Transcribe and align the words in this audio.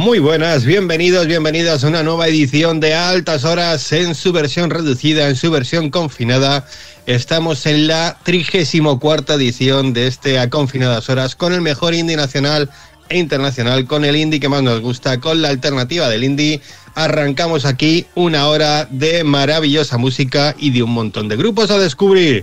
Muy 0.00 0.18
buenas, 0.18 0.64
bienvenidos, 0.64 1.26
bienvenidos 1.26 1.84
a 1.84 1.88
una 1.88 2.02
nueva 2.02 2.26
edición 2.26 2.80
de 2.80 2.94
Altas 2.94 3.44
Horas 3.44 3.92
en 3.92 4.14
su 4.14 4.32
versión 4.32 4.70
reducida, 4.70 5.28
en 5.28 5.36
su 5.36 5.50
versión 5.50 5.90
confinada. 5.90 6.64
Estamos 7.04 7.66
en 7.66 7.86
la 7.86 8.16
34 8.22 9.34
edición 9.34 9.92
de 9.92 10.06
este 10.06 10.38
A 10.38 10.48
Confinadas 10.48 11.10
Horas 11.10 11.34
con 11.36 11.52
el 11.52 11.60
mejor 11.60 11.92
indie 11.92 12.16
nacional 12.16 12.70
e 13.10 13.18
internacional, 13.18 13.84
con 13.84 14.06
el 14.06 14.16
indie 14.16 14.40
que 14.40 14.48
más 14.48 14.62
nos 14.62 14.80
gusta, 14.80 15.20
con 15.20 15.42
la 15.42 15.50
alternativa 15.50 16.08
del 16.08 16.24
indie. 16.24 16.62
Arrancamos 16.94 17.66
aquí 17.66 18.06
una 18.14 18.46
hora 18.48 18.86
de 18.90 19.22
maravillosa 19.22 19.98
música 19.98 20.54
y 20.58 20.70
de 20.70 20.82
un 20.82 20.94
montón 20.94 21.28
de 21.28 21.36
grupos 21.36 21.70
a 21.70 21.76
descubrir. 21.76 22.42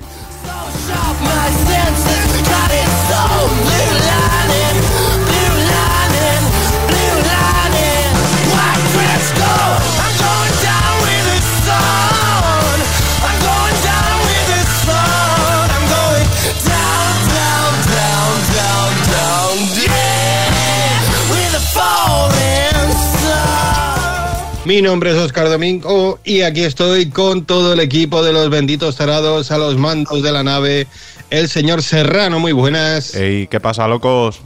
Mi 24.68 24.82
nombre 24.82 25.12
es 25.12 25.16
Oscar 25.16 25.48
Domingo 25.48 26.20
y 26.26 26.42
aquí 26.42 26.66
estoy 26.66 27.10
con 27.10 27.46
todo 27.46 27.72
el 27.72 27.80
equipo 27.80 28.22
de 28.22 28.34
los 28.34 28.50
benditos 28.50 28.98
tarados 28.98 29.50
a 29.50 29.58
los 29.58 29.78
mandos 29.78 30.22
de 30.22 30.30
la 30.30 30.44
nave. 30.44 30.88
El 31.30 31.48
señor 31.48 31.82
Serrano, 31.82 32.42
muy 32.42 32.52
buenas. 32.52 33.16
Ey, 33.16 33.48
¿qué 33.48 33.62
pasa, 33.62 33.88
locos? 33.88 34.42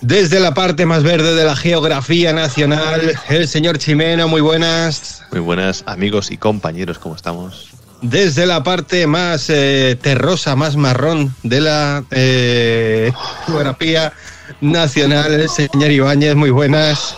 Desde 0.00 0.40
la 0.40 0.54
parte 0.54 0.86
más 0.86 1.04
verde 1.04 1.36
de 1.36 1.44
la 1.44 1.54
geografía 1.54 2.32
nacional, 2.32 3.12
el 3.28 3.46
señor 3.46 3.78
Chimeno, 3.78 4.26
muy 4.26 4.40
buenas. 4.40 5.22
Muy 5.30 5.40
buenas 5.40 5.84
amigos 5.86 6.32
y 6.32 6.36
compañeros, 6.36 6.98
¿cómo 6.98 7.14
estamos? 7.14 7.68
Desde 8.02 8.46
la 8.46 8.64
parte 8.64 9.06
más 9.06 9.48
eh, 9.50 9.96
terrosa, 10.02 10.56
más 10.56 10.74
marrón 10.74 11.32
de 11.44 11.60
la 11.60 12.02
eh, 12.10 13.12
geografía 13.46 14.14
nacional, 14.60 15.32
el 15.32 15.48
señor 15.48 15.92
Ibáñez, 15.92 16.34
muy 16.34 16.50
buenas. 16.50 17.14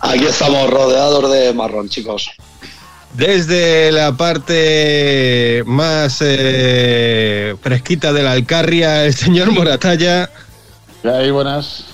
Aquí 0.00 0.24
estamos 0.24 0.70
rodeados 0.70 1.30
de 1.30 1.52
marrón, 1.52 1.88
chicos. 1.88 2.30
Desde 3.14 3.90
la 3.90 4.16
parte 4.16 5.64
más 5.66 6.18
eh, 6.20 7.56
fresquita 7.60 8.12
de 8.12 8.22
la 8.22 8.32
Alcarria, 8.32 9.04
el 9.04 9.14
señor 9.14 9.50
Moratalla. 9.50 10.30
Ahí, 11.04 11.30
buenas. 11.30 11.84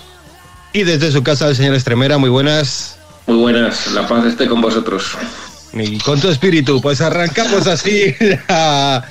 Y 0.72 0.82
desde 0.82 1.10
su 1.10 1.22
casa, 1.22 1.48
el 1.48 1.56
señor 1.56 1.74
Estremera, 1.74 2.18
muy 2.18 2.28
buenas. 2.28 2.98
Muy 3.26 3.38
buenas, 3.38 3.86
la 3.92 4.06
paz 4.06 4.26
esté 4.26 4.46
con 4.46 4.60
vosotros. 4.60 5.16
Y 5.72 5.98
con 5.98 6.20
tu 6.20 6.28
espíritu, 6.28 6.80
pues 6.80 7.00
arrancamos 7.00 7.66
así 7.66 8.14
la 8.48 9.04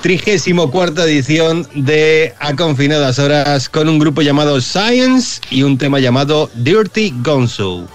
trigésimo 0.00 0.70
cuarta 0.70 1.04
edición 1.04 1.68
de 1.74 2.34
A 2.38 2.54
Confinadas 2.54 3.18
Horas 3.18 3.68
con 3.68 3.88
un 3.88 3.98
grupo 3.98 4.22
llamado 4.22 4.60
Science 4.60 5.40
y 5.50 5.62
un 5.62 5.78
tema 5.78 5.98
llamado 6.00 6.50
Dirty 6.54 7.14
Gonzo. 7.22 7.86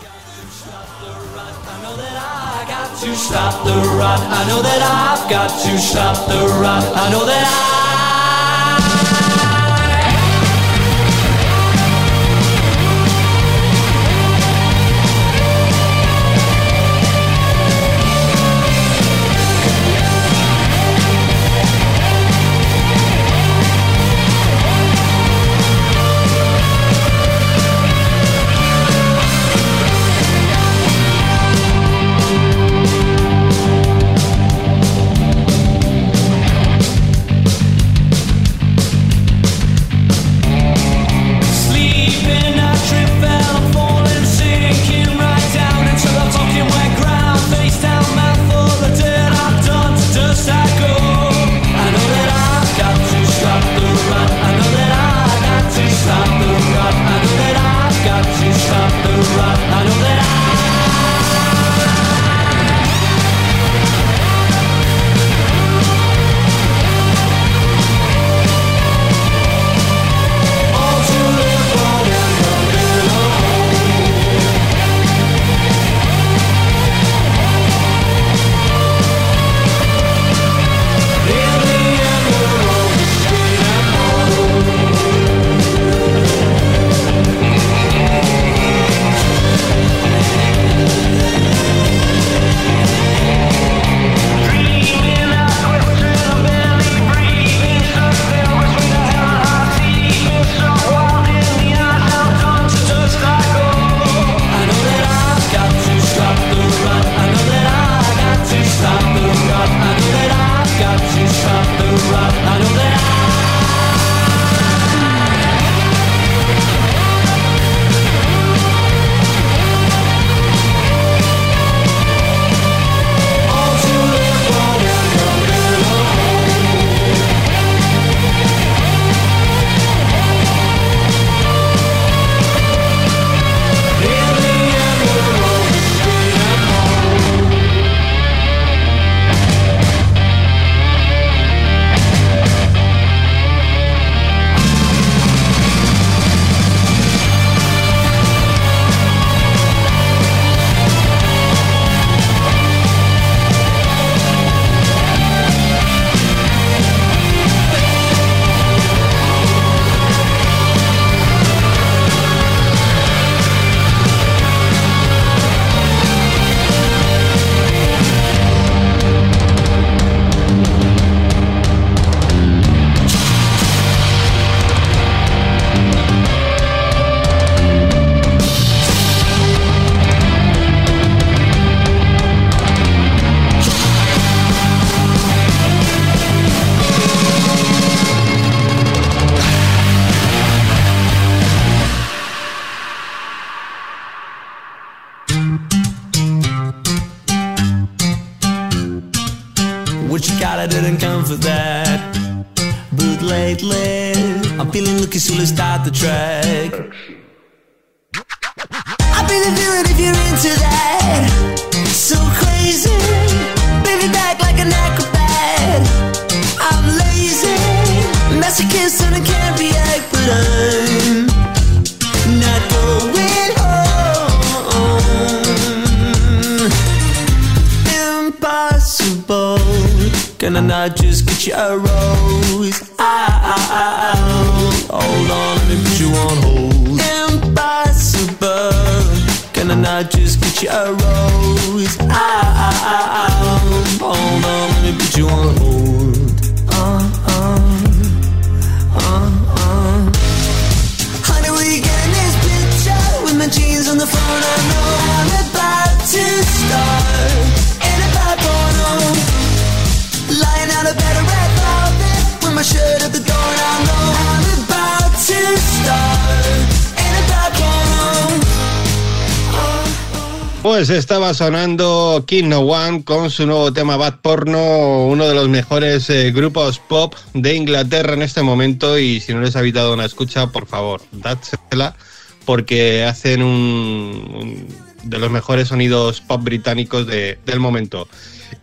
Pues 270.85 270.97
estaba 270.97 271.33
sonando 271.33 272.25
King 272.27 272.49
No 272.49 272.59
One 272.59 273.05
con 273.05 273.31
su 273.31 273.45
nuevo 273.45 273.71
tema 273.71 273.95
Bad 273.95 274.15
Porno, 274.19 275.05
uno 275.07 275.25
de 275.25 275.33
los 275.33 275.47
mejores 275.47 276.09
eh, 276.09 276.33
grupos 276.33 276.77
pop 276.77 277.15
de 277.33 277.55
Inglaterra 277.55 278.15
en 278.15 278.21
este 278.21 278.41
momento. 278.41 278.99
Y 278.99 279.21
si 279.21 279.33
no 279.33 279.39
les 279.39 279.55
ha 279.55 279.59
habitado 279.59 279.93
una 279.93 280.03
escucha, 280.03 280.47
por 280.47 280.67
favor, 280.67 281.01
dádsela, 281.13 281.95
porque 282.43 283.05
hacen 283.05 283.43
un, 283.43 284.67
de 285.03 285.19
los 285.19 285.31
mejores 285.31 285.69
sonidos 285.69 286.19
pop 286.19 286.43
británicos 286.43 287.07
de- 287.07 287.39
del 287.45 287.61
momento. 287.61 288.09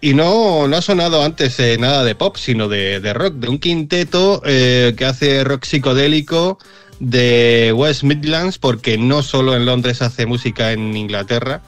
Y 0.02 0.12
no, 0.12 0.68
no 0.68 0.76
ha 0.76 0.82
sonado 0.82 1.24
antes 1.24 1.58
eh, 1.58 1.78
nada 1.80 2.04
de 2.04 2.16
pop, 2.16 2.36
sino 2.36 2.68
de, 2.68 3.00
de 3.00 3.14
rock, 3.14 3.32
de 3.36 3.48
un 3.48 3.58
quinteto 3.58 4.42
eh, 4.44 4.92
que 4.94 5.06
hace 5.06 5.42
rock 5.42 5.64
psicodélico 5.64 6.58
de 6.98 7.72
West 7.74 8.02
Midlands, 8.02 8.58
porque 8.58 8.98
no 8.98 9.22
solo 9.22 9.56
en 9.56 9.64
Londres 9.64 10.02
hace 10.02 10.26
música 10.26 10.72
en 10.72 10.94
Inglaterra. 10.94 11.62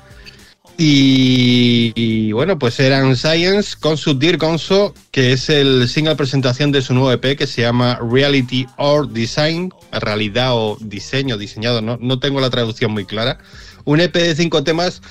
Y, 0.78 2.32
bueno, 2.32 2.58
pues 2.58 2.80
eran 2.80 3.16
Science 3.16 3.76
con 3.78 3.96
su 3.96 4.18
Dear 4.18 4.36
Gonzo, 4.36 4.94
que 5.10 5.32
es 5.32 5.48
el 5.48 5.88
single 5.88 6.16
presentación 6.16 6.72
de 6.72 6.82
su 6.82 6.94
nuevo 6.94 7.12
EP 7.12 7.36
que 7.36 7.46
se 7.46 7.62
llama 7.62 8.00
Reality 8.00 8.66
or 8.78 9.08
Design, 9.08 9.72
realidad 9.92 10.54
o 10.54 10.76
diseño, 10.80 11.36
diseñado, 11.36 11.82
no, 11.82 11.98
no 12.00 12.18
tengo 12.18 12.40
la 12.40 12.50
traducción 12.50 12.90
muy 12.90 13.04
clara. 13.04 13.38
Un 13.84 14.00
EP 14.00 14.14
de 14.14 14.34
cinco 14.34 14.64
temas 14.64 15.02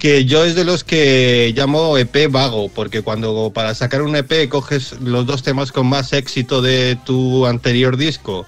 que 0.00 0.24
yo 0.24 0.44
es 0.44 0.54
de 0.54 0.64
los 0.64 0.82
que 0.82 1.52
llamo 1.54 1.98
EP 1.98 2.30
vago, 2.30 2.70
porque 2.70 3.02
cuando 3.02 3.52
para 3.54 3.74
sacar 3.74 4.02
un 4.02 4.16
EP 4.16 4.48
coges 4.48 4.98
los 5.00 5.26
dos 5.26 5.42
temas 5.42 5.72
con 5.72 5.86
más 5.86 6.14
éxito 6.14 6.62
de 6.62 6.96
tu 7.04 7.46
anterior 7.46 7.98
disco, 7.98 8.46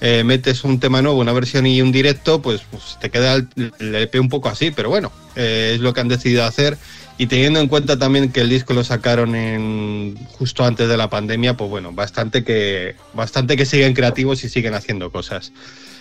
eh, 0.00 0.24
metes 0.24 0.64
un 0.64 0.80
tema 0.80 1.02
nuevo, 1.02 1.18
una 1.20 1.32
versión 1.32 1.66
y 1.66 1.80
un 1.82 1.92
directo, 1.92 2.40
pues, 2.42 2.62
pues 2.70 2.98
te 3.00 3.10
queda 3.10 3.34
el, 3.34 3.48
el 3.78 3.94
EP 3.94 4.14
un 4.20 4.28
poco 4.28 4.48
así, 4.48 4.70
pero 4.70 4.88
bueno, 4.88 5.12
eh, 5.36 5.72
es 5.74 5.80
lo 5.80 5.92
que 5.92 6.00
han 6.00 6.08
decidido 6.08 6.44
hacer. 6.44 6.76
Y 7.18 7.26
teniendo 7.26 7.60
en 7.60 7.68
cuenta 7.68 7.98
también 7.98 8.32
que 8.32 8.40
el 8.40 8.48
disco 8.48 8.72
lo 8.72 8.82
sacaron 8.82 9.34
en 9.34 10.16
justo 10.38 10.64
antes 10.64 10.88
de 10.88 10.96
la 10.96 11.10
pandemia, 11.10 11.54
pues 11.54 11.68
bueno, 11.68 11.92
bastante 11.92 12.44
que, 12.44 12.94
bastante 13.12 13.58
que 13.58 13.66
siguen 13.66 13.92
creativos 13.92 14.42
y 14.42 14.48
siguen 14.48 14.72
haciendo 14.72 15.12
cosas. 15.12 15.52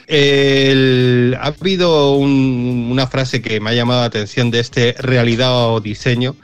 El- 0.08 1.38
ha 1.40 1.48
habido 1.48 2.14
un- 2.16 2.88
una 2.92 3.08
frase 3.08 3.42
que 3.42 3.60
me 3.60 3.70
ha 3.70 3.74
llamado 3.74 4.00
la 4.02 4.08
atención 4.08 4.50
de 4.50 4.60
este 4.60 4.96
realidad 4.98 5.74
o 5.74 5.82
diseño 5.82 6.36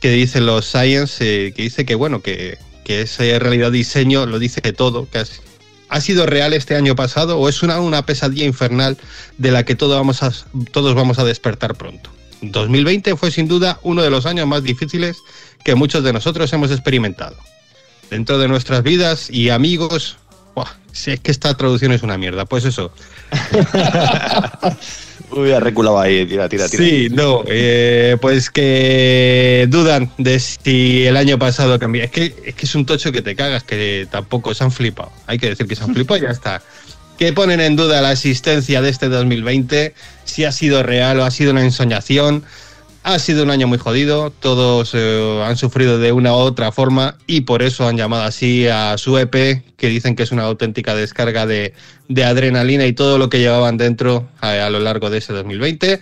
que 0.00 0.10
dicen 0.10 0.46
los 0.46 0.66
science, 0.66 1.16
eh, 1.48 1.52
que 1.52 1.62
dice 1.62 1.84
que 1.84 1.94
bueno, 1.94 2.22
que, 2.22 2.58
que 2.84 3.02
ese 3.02 3.38
realidad 3.38 3.70
diseño 3.72 4.26
lo 4.26 4.38
dice 4.38 4.60
todo, 4.72 5.06
has- 5.14 5.40
ha 5.92 6.00
sido 6.00 6.24
real 6.26 6.54
este 6.54 6.74
año 6.74 6.96
pasado 6.96 7.38
o 7.38 7.48
es 7.48 7.62
una, 7.62 7.78
una 7.80 8.04
pesadilla 8.06 8.46
infernal 8.46 8.96
de 9.36 9.50
la 9.50 9.64
que 9.64 9.74
vamos 9.74 10.22
a- 10.22 10.32
todos 10.72 10.94
vamos 10.94 11.18
a 11.18 11.24
despertar 11.24 11.74
pronto. 11.74 12.10
2020 12.40 13.14
fue 13.16 13.30
sin 13.30 13.46
duda 13.46 13.78
uno 13.82 14.02
de 14.02 14.10
los 14.10 14.24
años 14.26 14.46
más 14.46 14.62
difíciles 14.62 15.18
que 15.64 15.74
muchos 15.74 16.02
de 16.02 16.12
nosotros 16.12 16.52
hemos 16.52 16.70
experimentado. 16.70 17.36
Dentro 18.10 18.38
de 18.38 18.48
nuestras 18.48 18.82
vidas 18.82 19.28
y 19.30 19.50
amigos, 19.50 20.16
¡buah! 20.54 20.66
si 20.92 21.10
es 21.12 21.20
que 21.20 21.30
esta 21.30 21.54
traducción 21.56 21.92
es 21.92 22.02
una 22.02 22.16
mierda, 22.18 22.46
pues 22.46 22.64
eso, 22.64 22.92
Ahí, 26.00 26.26
tira, 26.26 26.48
tira, 26.48 26.68
tira. 26.68 26.84
Sí, 26.84 27.08
no, 27.10 27.42
eh, 27.46 28.16
pues 28.20 28.50
que 28.50 29.66
dudan 29.68 30.10
de 30.18 30.38
si 30.38 31.06
el 31.06 31.16
año 31.16 31.38
pasado 31.38 31.78
cambió. 31.78 32.04
Es 32.04 32.10
que, 32.10 32.34
es 32.44 32.54
que 32.54 32.66
es 32.66 32.74
un 32.74 32.84
tocho 32.84 33.12
que 33.12 33.22
te 33.22 33.34
cagas, 33.34 33.62
que 33.62 34.06
tampoco 34.10 34.54
se 34.54 34.64
han 34.64 34.72
flipado. 34.72 35.10
Hay 35.26 35.38
que 35.38 35.48
decir 35.48 35.66
que 35.66 35.76
se 35.76 35.84
han 35.84 35.94
flipado 35.94 36.18
y 36.18 36.22
ya 36.22 36.30
está. 36.30 36.62
Que 37.18 37.32
ponen 37.32 37.60
en 37.60 37.76
duda 37.76 38.00
la 38.02 38.12
existencia 38.12 38.82
de 38.82 38.90
este 38.90 39.08
2020, 39.08 39.94
si 40.24 40.44
ha 40.44 40.52
sido 40.52 40.82
real 40.82 41.20
o 41.20 41.24
ha 41.24 41.30
sido 41.30 41.52
una 41.52 41.62
ensoñación. 41.62 42.44
Ha 43.04 43.18
sido 43.18 43.42
un 43.42 43.50
año 43.50 43.66
muy 43.66 43.78
jodido, 43.78 44.30
todos 44.30 44.92
eh, 44.94 45.42
han 45.44 45.56
sufrido 45.56 45.98
de 45.98 46.12
una 46.12 46.34
u 46.34 46.36
otra 46.36 46.70
forma 46.70 47.16
y 47.26 47.40
por 47.40 47.62
eso 47.62 47.88
han 47.88 47.96
llamado 47.96 48.22
así 48.22 48.68
a 48.68 48.96
su 48.96 49.18
EP, 49.18 49.64
que 49.76 49.88
dicen 49.88 50.14
que 50.14 50.22
es 50.22 50.30
una 50.30 50.44
auténtica 50.44 50.94
descarga 50.94 51.44
de, 51.44 51.74
adrenalina 52.24 52.86
y 52.86 52.92
todo 52.92 53.18
lo 53.18 53.28
que 53.28 53.40
llevaban 53.40 53.76
dentro 53.76 54.28
a, 54.40 54.50
a 54.50 54.70
lo 54.70 54.78
largo 54.78 55.10
de 55.10 55.18
ese 55.18 55.32
2020. 55.32 56.00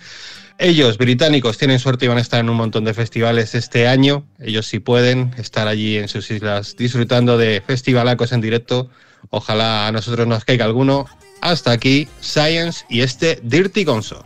Ellos, 0.59 0.99
británicos, 0.99 1.57
tienen 1.57 1.79
suerte 1.79 2.05
y 2.05 2.09
van 2.09 2.19
a 2.19 2.21
estar 2.21 2.39
en 2.39 2.51
un 2.51 2.57
montón 2.59 2.85
de 2.85 2.93
festivales 2.93 3.55
este 3.55 3.89
año. 3.89 4.27
Ellos 4.39 4.67
sí 4.67 4.79
pueden 4.79 5.33
estar 5.39 5.69
allí 5.69 5.97
en 5.97 6.07
sus 6.07 6.31
islas 6.31 6.77
disfrutando 6.77 7.39
de 7.39 7.63
festivalacos 7.67 8.33
en 8.33 8.43
directo. 8.43 8.91
Ojalá 9.31 9.87
a 9.87 9.93
nosotros 9.93 10.27
nos 10.27 10.45
caiga 10.45 10.67
alguno. 10.67 11.07
Hasta 11.41 11.71
aquí, 11.71 12.09
Science 12.21 12.85
y 12.91 13.01
este 13.01 13.41
Dirty 13.43 13.85
Gonzo. 13.85 14.23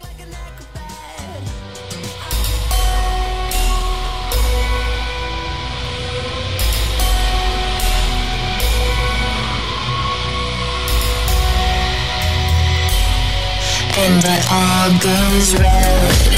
And 14.06 14.22
it 14.22 14.44
all 14.52 14.90
goes 15.00 15.54
red. 15.54 16.32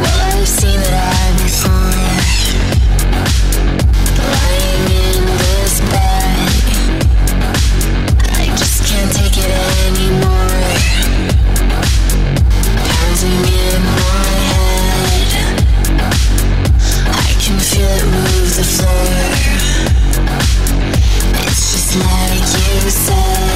Well, 0.00 0.20
I've 0.32 0.48
seen 0.48 0.80
it 0.80 0.94
all 0.96 1.32
before. 1.44 2.00
Lying 4.32 4.86
in 5.04 5.20
this 5.42 5.74
bed, 5.92 6.48
I 8.32 8.44
just 8.56 8.78
can't 8.88 9.12
take 9.12 9.36
it 9.36 9.52
anymore. 9.84 10.62
Pounding 12.88 13.44
in 13.68 13.80
my 14.00 14.32
head, 14.52 15.28
I 17.12 17.30
can 17.42 17.58
feel 17.60 17.92
it 18.00 18.06
move 18.16 18.50
the 18.56 18.64
floor. 18.74 19.12
It's 21.44 21.62
just 21.72 21.90
like 22.00 22.40
you 22.40 22.90
said. 22.90 23.53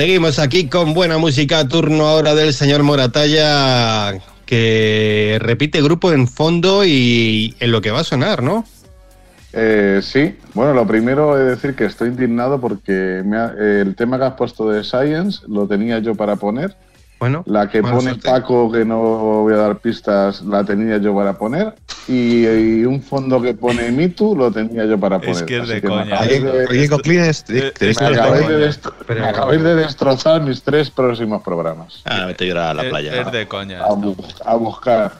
Seguimos 0.00 0.38
aquí 0.38 0.66
con 0.66 0.94
buena 0.94 1.18
música, 1.18 1.68
turno 1.68 2.06
ahora 2.06 2.34
del 2.34 2.54
señor 2.54 2.82
Moratalla, 2.82 4.14
que 4.50 5.38
repite 5.40 5.80
grupo 5.80 6.12
en 6.12 6.26
fondo 6.26 6.84
y 6.84 7.54
en 7.60 7.70
lo 7.70 7.80
que 7.80 7.92
va 7.92 8.00
a 8.00 8.04
sonar, 8.04 8.42
¿no? 8.42 8.64
Eh, 9.52 10.00
sí, 10.02 10.34
bueno, 10.54 10.74
lo 10.74 10.84
primero 10.88 11.38
es 11.38 11.46
decir 11.56 11.76
que 11.76 11.84
estoy 11.84 12.08
indignado 12.08 12.60
porque 12.60 13.22
me 13.24 13.36
ha- 13.36 13.54
el 13.56 13.94
tema 13.94 14.18
que 14.18 14.24
has 14.24 14.34
puesto 14.34 14.68
de 14.68 14.82
Science 14.82 15.40
lo 15.46 15.68
tenía 15.68 16.00
yo 16.00 16.16
para 16.16 16.34
poner. 16.34 16.74
Bueno, 17.20 17.42
La 17.46 17.68
que 17.68 17.82
pone 17.82 18.00
suerte. 18.00 18.28
Paco, 18.30 18.72
que 18.72 18.82
no 18.84 18.98
voy 18.98 19.52
a 19.52 19.58
dar 19.58 19.78
pistas, 19.78 20.40
la 20.40 20.64
tenía 20.64 20.96
yo 20.96 21.14
para 21.14 21.34
poner. 21.34 21.74
Y, 22.08 22.46
y 22.48 22.84
un 22.86 23.02
fondo 23.02 23.40
que 23.42 23.52
pone 23.52 23.92
Mitu 23.92 24.34
lo 24.34 24.50
tenía 24.50 24.86
yo 24.86 24.98
para 24.98 25.18
poner. 25.18 25.36
Es 25.36 25.42
que 25.42 25.58
es 25.58 25.68
de 25.68 25.82
coña. 25.82 26.14
acabáis 26.14 26.42
Oye, 26.42 26.80
de- 26.80 26.88
Coclines, 26.88 27.44
me 29.08 29.28
acabáis 29.28 29.62
destrozar 29.62 30.40
mis 30.40 30.62
tres 30.62 30.90
próximos 30.90 31.42
programas. 31.42 32.00
Ah, 32.06 32.24
vete 32.24 32.44
a 32.44 32.48
llorar 32.48 32.70
a 32.70 32.74
la 32.82 32.88
playa. 32.88 33.20
Es, 33.20 33.30
de 33.30 33.46
coña. 33.46 33.80
A, 33.80 33.88
esto. 33.88 33.96
bu- 33.98 34.34
a 34.44 34.54
buscar. 34.56 35.12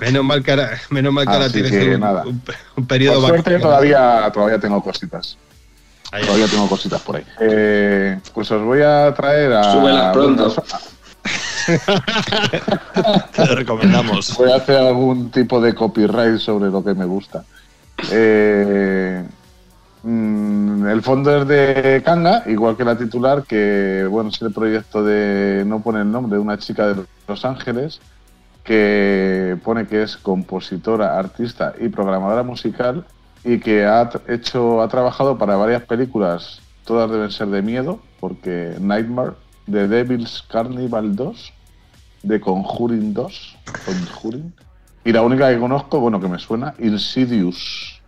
Menos 0.00 0.24
mal 0.24 0.42
que 0.42 0.50
ahora, 0.50 0.70
menos 0.90 1.12
mal 1.12 1.24
que 1.26 1.32
ahora 1.32 1.50
tienes 1.50 1.70
que 1.70 1.94
un, 1.94 2.00
nada. 2.00 2.22
un- 2.26 2.42
un 2.76 2.86
periodo 2.86 3.20
Por 3.20 3.28
suerte 3.28 3.58
todavía, 3.58 4.30
todavía 4.32 4.58
tengo 4.58 4.82
cositas. 4.82 5.36
Ahí, 6.10 6.24
Todavía 6.24 6.46
tengo 6.46 6.68
cositas 6.68 7.00
por 7.02 7.16
ahí. 7.16 7.24
Eh, 7.40 8.18
pues 8.34 8.50
os 8.50 8.62
voy 8.62 8.80
a 8.82 9.14
traer 9.14 9.52
a. 9.52 9.72
Súbelas 9.72 10.12
pronto. 10.12 10.54
Te 13.34 13.46
lo 13.46 13.54
recomendamos. 13.54 14.36
Voy 14.36 14.50
a 14.50 14.56
hacer 14.56 14.76
algún 14.76 15.30
tipo 15.30 15.60
de 15.60 15.74
copyright 15.74 16.38
sobre 16.38 16.70
lo 16.70 16.82
que 16.82 16.94
me 16.94 17.04
gusta. 17.04 17.44
Eh, 18.10 19.24
mm, 20.02 20.88
el 20.88 21.02
fondo 21.02 21.42
es 21.42 21.48
de 21.48 22.02
Kanga, 22.04 22.42
igual 22.46 22.76
que 22.76 22.84
la 22.84 22.98
titular, 22.98 23.44
que 23.44 24.06
bueno, 24.10 24.30
es 24.30 24.42
el 24.42 24.52
proyecto 24.52 25.04
de, 25.04 25.64
no 25.66 25.80
pone 25.80 26.00
el 26.00 26.10
nombre, 26.10 26.38
una 26.38 26.58
chica 26.58 26.88
de 26.88 27.04
Los 27.28 27.44
Ángeles, 27.44 28.00
que 28.64 29.56
pone 29.64 29.86
que 29.86 30.02
es 30.02 30.16
compositora, 30.16 31.18
artista 31.18 31.74
y 31.80 31.88
programadora 31.88 32.42
musical 32.42 33.04
y 33.44 33.58
que 33.58 33.84
ha 33.84 34.08
hecho, 34.28 34.82
ha 34.82 34.88
trabajado 34.88 35.36
para 35.36 35.56
varias 35.56 35.82
películas, 35.82 36.60
todas 36.84 37.10
deben 37.10 37.30
ser 37.30 37.48
de 37.48 37.62
miedo, 37.62 38.00
porque 38.20 38.76
Nightmare, 38.80 39.32
The 39.70 39.88
Devil's 39.88 40.42
Carnival 40.48 41.14
2, 41.16 41.52
The 42.26 42.40
Conjuring 42.40 43.14
2, 43.14 43.56
Conjuring, 43.86 44.52
y 45.04 45.12
la 45.12 45.22
única 45.22 45.50
que 45.52 45.58
conozco, 45.58 46.00
bueno, 46.00 46.20
que 46.20 46.28
me 46.28 46.38
suena, 46.38 46.74
Insidious. 46.78 48.00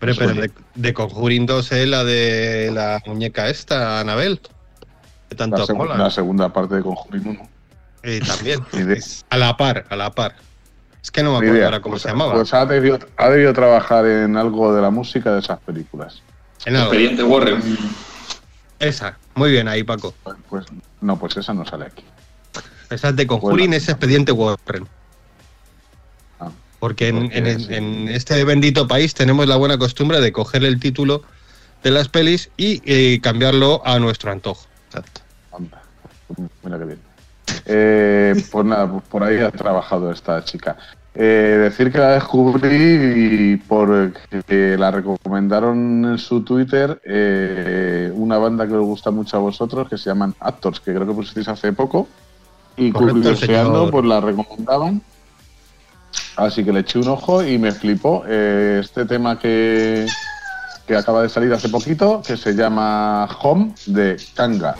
Pero, 0.00 0.14
pero 0.18 0.34
Suena. 0.34 0.40
de, 0.42 0.50
de 0.74 0.94
Conjuring 0.94 1.46
2 1.46 1.72
es 1.72 1.88
la 1.88 2.04
de 2.04 2.70
la 2.72 3.00
muñeca 3.06 3.48
esta, 3.48 4.00
Anabel. 4.00 4.40
Que 5.30 5.36
tanto 5.36 5.58
La, 5.58 5.64
seg- 5.64 5.76
mola. 5.76 5.96
la 5.96 6.10
segunda 6.10 6.52
parte 6.52 6.74
de 6.76 6.82
Conjuring 6.82 7.26
1. 7.28 7.48
Y 8.04 8.20
también. 8.20 8.60
A 9.30 9.38
la 9.38 9.56
par, 9.56 9.86
a 9.88 9.96
la 9.96 10.10
par. 10.10 10.34
Es 11.02 11.10
que 11.10 11.22
no 11.22 11.30
me 11.32 11.36
acuerdo 11.36 11.54
idea. 11.56 11.64
ahora 11.66 11.80
cómo 11.80 11.92
Pues- 11.94 12.02
se 12.02 12.08
llamaba. 12.08 12.32
Pues 12.34 12.52
ha 12.54 12.66
debido, 12.66 12.98
ha 13.16 13.28
debido 13.30 13.52
trabajar 13.52 14.04
en 14.06 14.36
algo 14.36 14.74
de 14.74 14.82
la 14.82 14.90
música 14.90 15.32
de 15.32 15.40
esas 15.40 15.58
películas. 15.60 16.22
En 16.66 16.76
algo. 16.76 16.92
Expediente 16.92 17.22
Warren. 17.22 17.62
Esa. 18.84 19.18
Muy 19.34 19.50
bien 19.50 19.66
ahí, 19.68 19.82
Paco. 19.82 20.14
Pues, 20.22 20.36
pues- 20.48 20.66
no, 21.00 21.18
pues 21.18 21.36
esa 21.36 21.54
no 21.54 21.64
sale 21.64 21.86
aquí. 21.86 22.04
Esa 22.90 23.08
es 23.08 23.16
de 23.16 23.26
Conjuring, 23.26 23.68
Bueno. 23.68 23.76
es 23.76 23.88
expediente 23.88 24.30
Warren. 24.32 24.86
Ah, 26.38 26.50
Porque 26.78 27.08
en, 27.08 27.22
Porque 27.22 27.38
en- 27.38 27.60
sí. 27.60 27.74
en 27.74 28.08
este 28.08 28.44
bendito 28.44 28.86
país 28.86 29.14
tenemos 29.14 29.46
la 29.48 29.56
buena 29.56 29.78
costumbre 29.78 30.20
de 30.20 30.32
coger 30.32 30.64
el 30.64 30.78
título 30.78 31.22
de 31.82 31.90
las 31.90 32.08
pelis 32.08 32.50
y 32.56 32.82
eh, 32.84 33.20
cambiarlo 33.22 33.82
a 33.86 33.98
nuestro 33.98 34.30
antojo. 34.30 34.66
Exacto. 34.88 35.22
anda. 35.52 35.82
Mira 36.62 36.78
qué 36.78 36.84
bien. 36.84 37.00
Eh, 37.66 38.44
pues 38.50 38.64
nada, 38.66 38.90
pues 38.90 39.02
por 39.04 39.22
ahí 39.24 39.38
ha 39.38 39.50
trabajado 39.50 40.10
esta 40.12 40.44
chica. 40.44 40.76
Eh, 41.16 41.58
decir 41.62 41.92
que 41.92 41.98
la 41.98 42.10
descubrí 42.12 43.56
porque 43.68 44.76
la 44.76 44.90
recomendaron 44.90 46.04
en 46.04 46.18
su 46.18 46.42
Twitter 46.42 47.00
eh, 47.04 48.10
una 48.16 48.36
banda 48.38 48.66
que 48.66 48.74
os 48.74 48.84
gusta 48.84 49.12
mucho 49.12 49.36
a 49.36 49.40
vosotros 49.40 49.88
que 49.88 49.96
se 49.96 50.10
llaman 50.10 50.34
Actors, 50.40 50.80
que 50.80 50.92
creo 50.92 51.06
que 51.06 51.14
pusisteis 51.14 51.46
hace 51.46 51.72
poco. 51.72 52.08
Y 52.76 52.90
curioseando, 52.90 53.90
pues 53.92 54.04
la 54.04 54.20
recomendaban. 54.20 55.00
Así 56.36 56.64
que 56.64 56.72
le 56.72 56.80
eché 56.80 56.98
un 56.98 57.06
ojo 57.06 57.44
y 57.44 57.58
me 57.58 57.70
flipó. 57.70 58.24
Eh, 58.26 58.80
este 58.82 59.04
tema 59.06 59.38
que, 59.38 60.06
que 60.84 60.96
acaba 60.96 61.22
de 61.22 61.28
salir 61.28 61.52
hace 61.52 61.68
poquito, 61.68 62.22
que 62.26 62.36
se 62.36 62.54
llama 62.54 63.28
Home 63.40 63.72
de 63.86 64.16
Kanga. 64.34 64.74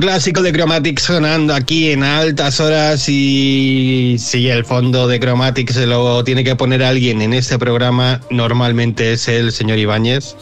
Clásico 0.00 0.42
de 0.42 0.52
Chromatics 0.52 1.02
sonando 1.02 1.54
aquí 1.54 1.92
en 1.92 2.02
altas 2.02 2.58
horas 2.60 3.08
y 3.08 4.16
si 4.18 4.48
el 4.48 4.64
fondo 4.64 5.06
de 5.06 5.20
Chromatics 5.20 5.74
se 5.74 5.86
lo 5.86 6.24
tiene 6.24 6.42
que 6.42 6.56
poner 6.56 6.82
alguien 6.82 7.22
en 7.22 7.32
este 7.32 7.58
programa, 7.58 8.20
normalmente 8.30 9.12
es 9.12 9.28
el 9.28 9.52
señor 9.52 9.78
Ibáñez. 9.78 10.34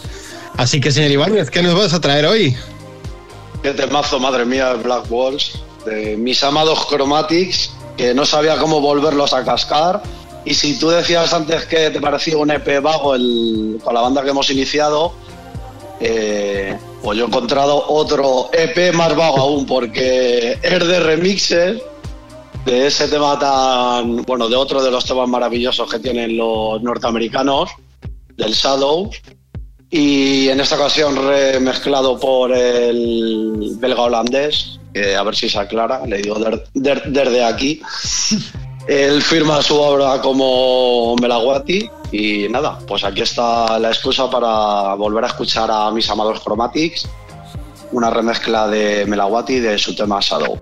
Así 0.56 0.80
que 0.80 0.90
señor 0.92 1.10
Ibáñez, 1.10 1.50
¿qué 1.50 1.62
nos 1.62 1.74
vas 1.74 1.92
a 1.92 2.00
traer 2.00 2.26
hoy? 2.26 2.56
Qué 3.62 3.72
temazo, 3.72 4.18
madre 4.20 4.44
mía, 4.44 4.74
de 4.74 4.82
Black 4.82 5.04
Walls, 5.10 5.58
de 5.84 6.16
mis 6.16 6.42
amados 6.42 6.86
Chromatics, 6.88 7.70
que 7.96 8.14
no 8.14 8.24
sabía 8.24 8.56
cómo 8.56 8.80
volverlos 8.80 9.32
a 9.34 9.44
cascar. 9.44 10.02
Y 10.44 10.54
si 10.54 10.78
tú 10.78 10.88
decías 10.88 11.34
antes 11.34 11.64
que 11.66 11.90
te 11.90 12.00
parecía 12.00 12.36
un 12.38 12.50
EP 12.50 12.80
vago 12.80 13.14
el- 13.14 13.78
con 13.82 13.92
la 13.92 14.00
banda 14.00 14.22
que 14.22 14.30
hemos 14.30 14.48
iniciado, 14.50 15.12
eh, 16.00 16.76
pues 17.02 17.18
yo 17.18 17.24
he 17.24 17.28
encontrado 17.28 17.84
otro 17.88 18.50
EP 18.52 18.94
más 18.94 19.14
vago 19.16 19.38
aún, 19.38 19.66
porque 19.66 20.58
es 20.62 20.86
de 20.86 21.00
remixes 21.00 21.82
de 22.64 22.86
ese 22.86 23.08
tema 23.08 23.38
tan. 23.38 24.22
Bueno, 24.22 24.48
de 24.48 24.56
otro 24.56 24.82
de 24.82 24.90
los 24.90 25.04
temas 25.04 25.28
maravillosos 25.28 25.90
que 25.90 25.98
tienen 25.98 26.36
los 26.36 26.82
norteamericanos, 26.82 27.70
del 28.36 28.52
Shadow. 28.52 29.10
Y 29.90 30.48
en 30.48 30.60
esta 30.60 30.76
ocasión 30.76 31.16
remezclado 31.16 32.18
por 32.20 32.52
el 32.52 33.76
belga 33.78 34.02
holandés, 34.02 34.78
que 34.92 35.16
a 35.16 35.22
ver 35.22 35.34
si 35.34 35.48
se 35.48 35.58
aclara, 35.58 36.04
le 36.06 36.18
digo 36.18 36.36
desde 36.74 37.42
aquí. 37.42 37.80
Él 38.88 39.20
firma 39.20 39.60
su 39.60 39.78
obra 39.78 40.18
como 40.22 41.14
Melawati 41.16 41.90
y 42.10 42.48
nada, 42.48 42.78
pues 42.86 43.04
aquí 43.04 43.20
está 43.20 43.78
la 43.78 43.88
excusa 43.88 44.30
para 44.30 44.94
volver 44.94 45.24
a 45.24 45.26
escuchar 45.26 45.70
a 45.70 45.90
mis 45.90 46.08
amados 46.08 46.42
Chromatics, 46.42 47.06
una 47.92 48.08
remezcla 48.08 48.66
de 48.66 49.04
Melawati 49.04 49.60
de 49.60 49.76
su 49.76 49.94
tema 49.94 50.20
Shadow. 50.22 50.58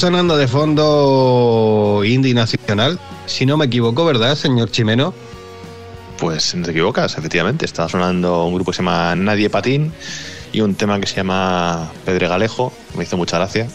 Sonando 0.00 0.38
de 0.38 0.48
fondo 0.48 2.00
indie 2.06 2.32
nacional, 2.32 2.98
si 3.26 3.44
no 3.44 3.58
me 3.58 3.66
equivoco, 3.66 4.06
¿verdad, 4.06 4.34
señor 4.34 4.70
Chimeno? 4.70 5.12
Pues 6.16 6.54
no 6.54 6.64
te 6.64 6.70
equivocas, 6.70 7.18
efectivamente. 7.18 7.66
Está 7.66 7.86
sonando 7.86 8.46
un 8.46 8.54
grupo 8.54 8.70
que 8.70 8.76
se 8.76 8.82
llama 8.82 9.14
Nadie 9.14 9.50
Patín 9.50 9.92
y 10.54 10.62
un 10.62 10.74
tema 10.74 10.98
que 11.00 11.06
se 11.06 11.16
llama 11.16 11.92
Pedregalejo. 12.06 12.72
Me 12.96 13.04
hizo 13.04 13.18
mucha 13.18 13.36
gracia 13.36 13.68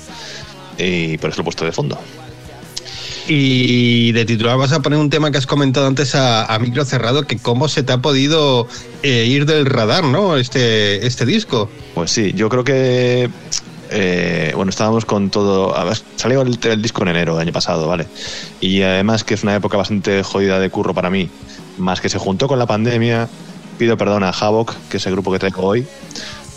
y 0.79 1.19
por 1.19 1.29
eso 1.29 1.37
lo 1.37 1.41
he 1.41 1.45
puesto 1.45 1.63
de 1.63 1.71
fondo. 1.71 1.99
Y 3.27 4.11
de 4.11 4.25
titular 4.25 4.57
vas 4.57 4.71
a 4.71 4.81
poner 4.81 4.97
un 4.97 5.11
tema 5.11 5.29
que 5.29 5.37
has 5.37 5.45
comentado 5.45 5.85
antes 5.85 6.15
a, 6.15 6.45
a 6.45 6.57
micro 6.57 6.85
cerrado, 6.85 7.27
que 7.27 7.37
cómo 7.37 7.67
se 7.67 7.83
te 7.83 7.93
ha 7.93 7.99
podido 7.99 8.67
eh, 9.03 9.25
ir 9.25 9.45
del 9.45 9.67
radar, 9.67 10.03
¿no? 10.03 10.37
Este, 10.37 11.05
este 11.05 11.25
disco. 11.27 11.69
Pues 11.93 12.09
sí, 12.09 12.33
yo 12.35 12.49
creo 12.49 12.63
que. 12.63 13.29
Eh, 13.91 14.53
bueno, 14.55 14.69
estábamos 14.69 15.05
con 15.05 15.29
todo. 15.29 15.75
Salió 16.15 16.41
el, 16.41 16.57
el 16.63 16.81
disco 16.81 17.03
en 17.03 17.09
enero 17.09 17.33
del 17.33 17.43
año 17.43 17.53
pasado, 17.53 17.87
¿vale? 17.87 18.07
Y 18.61 18.81
además 18.81 19.23
que 19.23 19.33
es 19.33 19.43
una 19.43 19.55
época 19.55 19.77
bastante 19.77 20.23
jodida 20.23 20.59
de 20.59 20.69
curro 20.69 20.93
para 20.93 21.09
mí. 21.09 21.29
Más 21.77 22.01
que 22.01 22.09
se 22.09 22.17
juntó 22.17 22.47
con 22.47 22.59
la 22.59 22.65
pandemia. 22.65 23.27
Pido 23.77 23.97
perdón 23.97 24.23
a 24.23 24.29
Havoc, 24.29 24.73
que 24.89 24.97
es 24.97 25.05
el 25.05 25.11
grupo 25.11 25.31
que 25.31 25.39
traigo 25.39 25.61
hoy, 25.61 25.85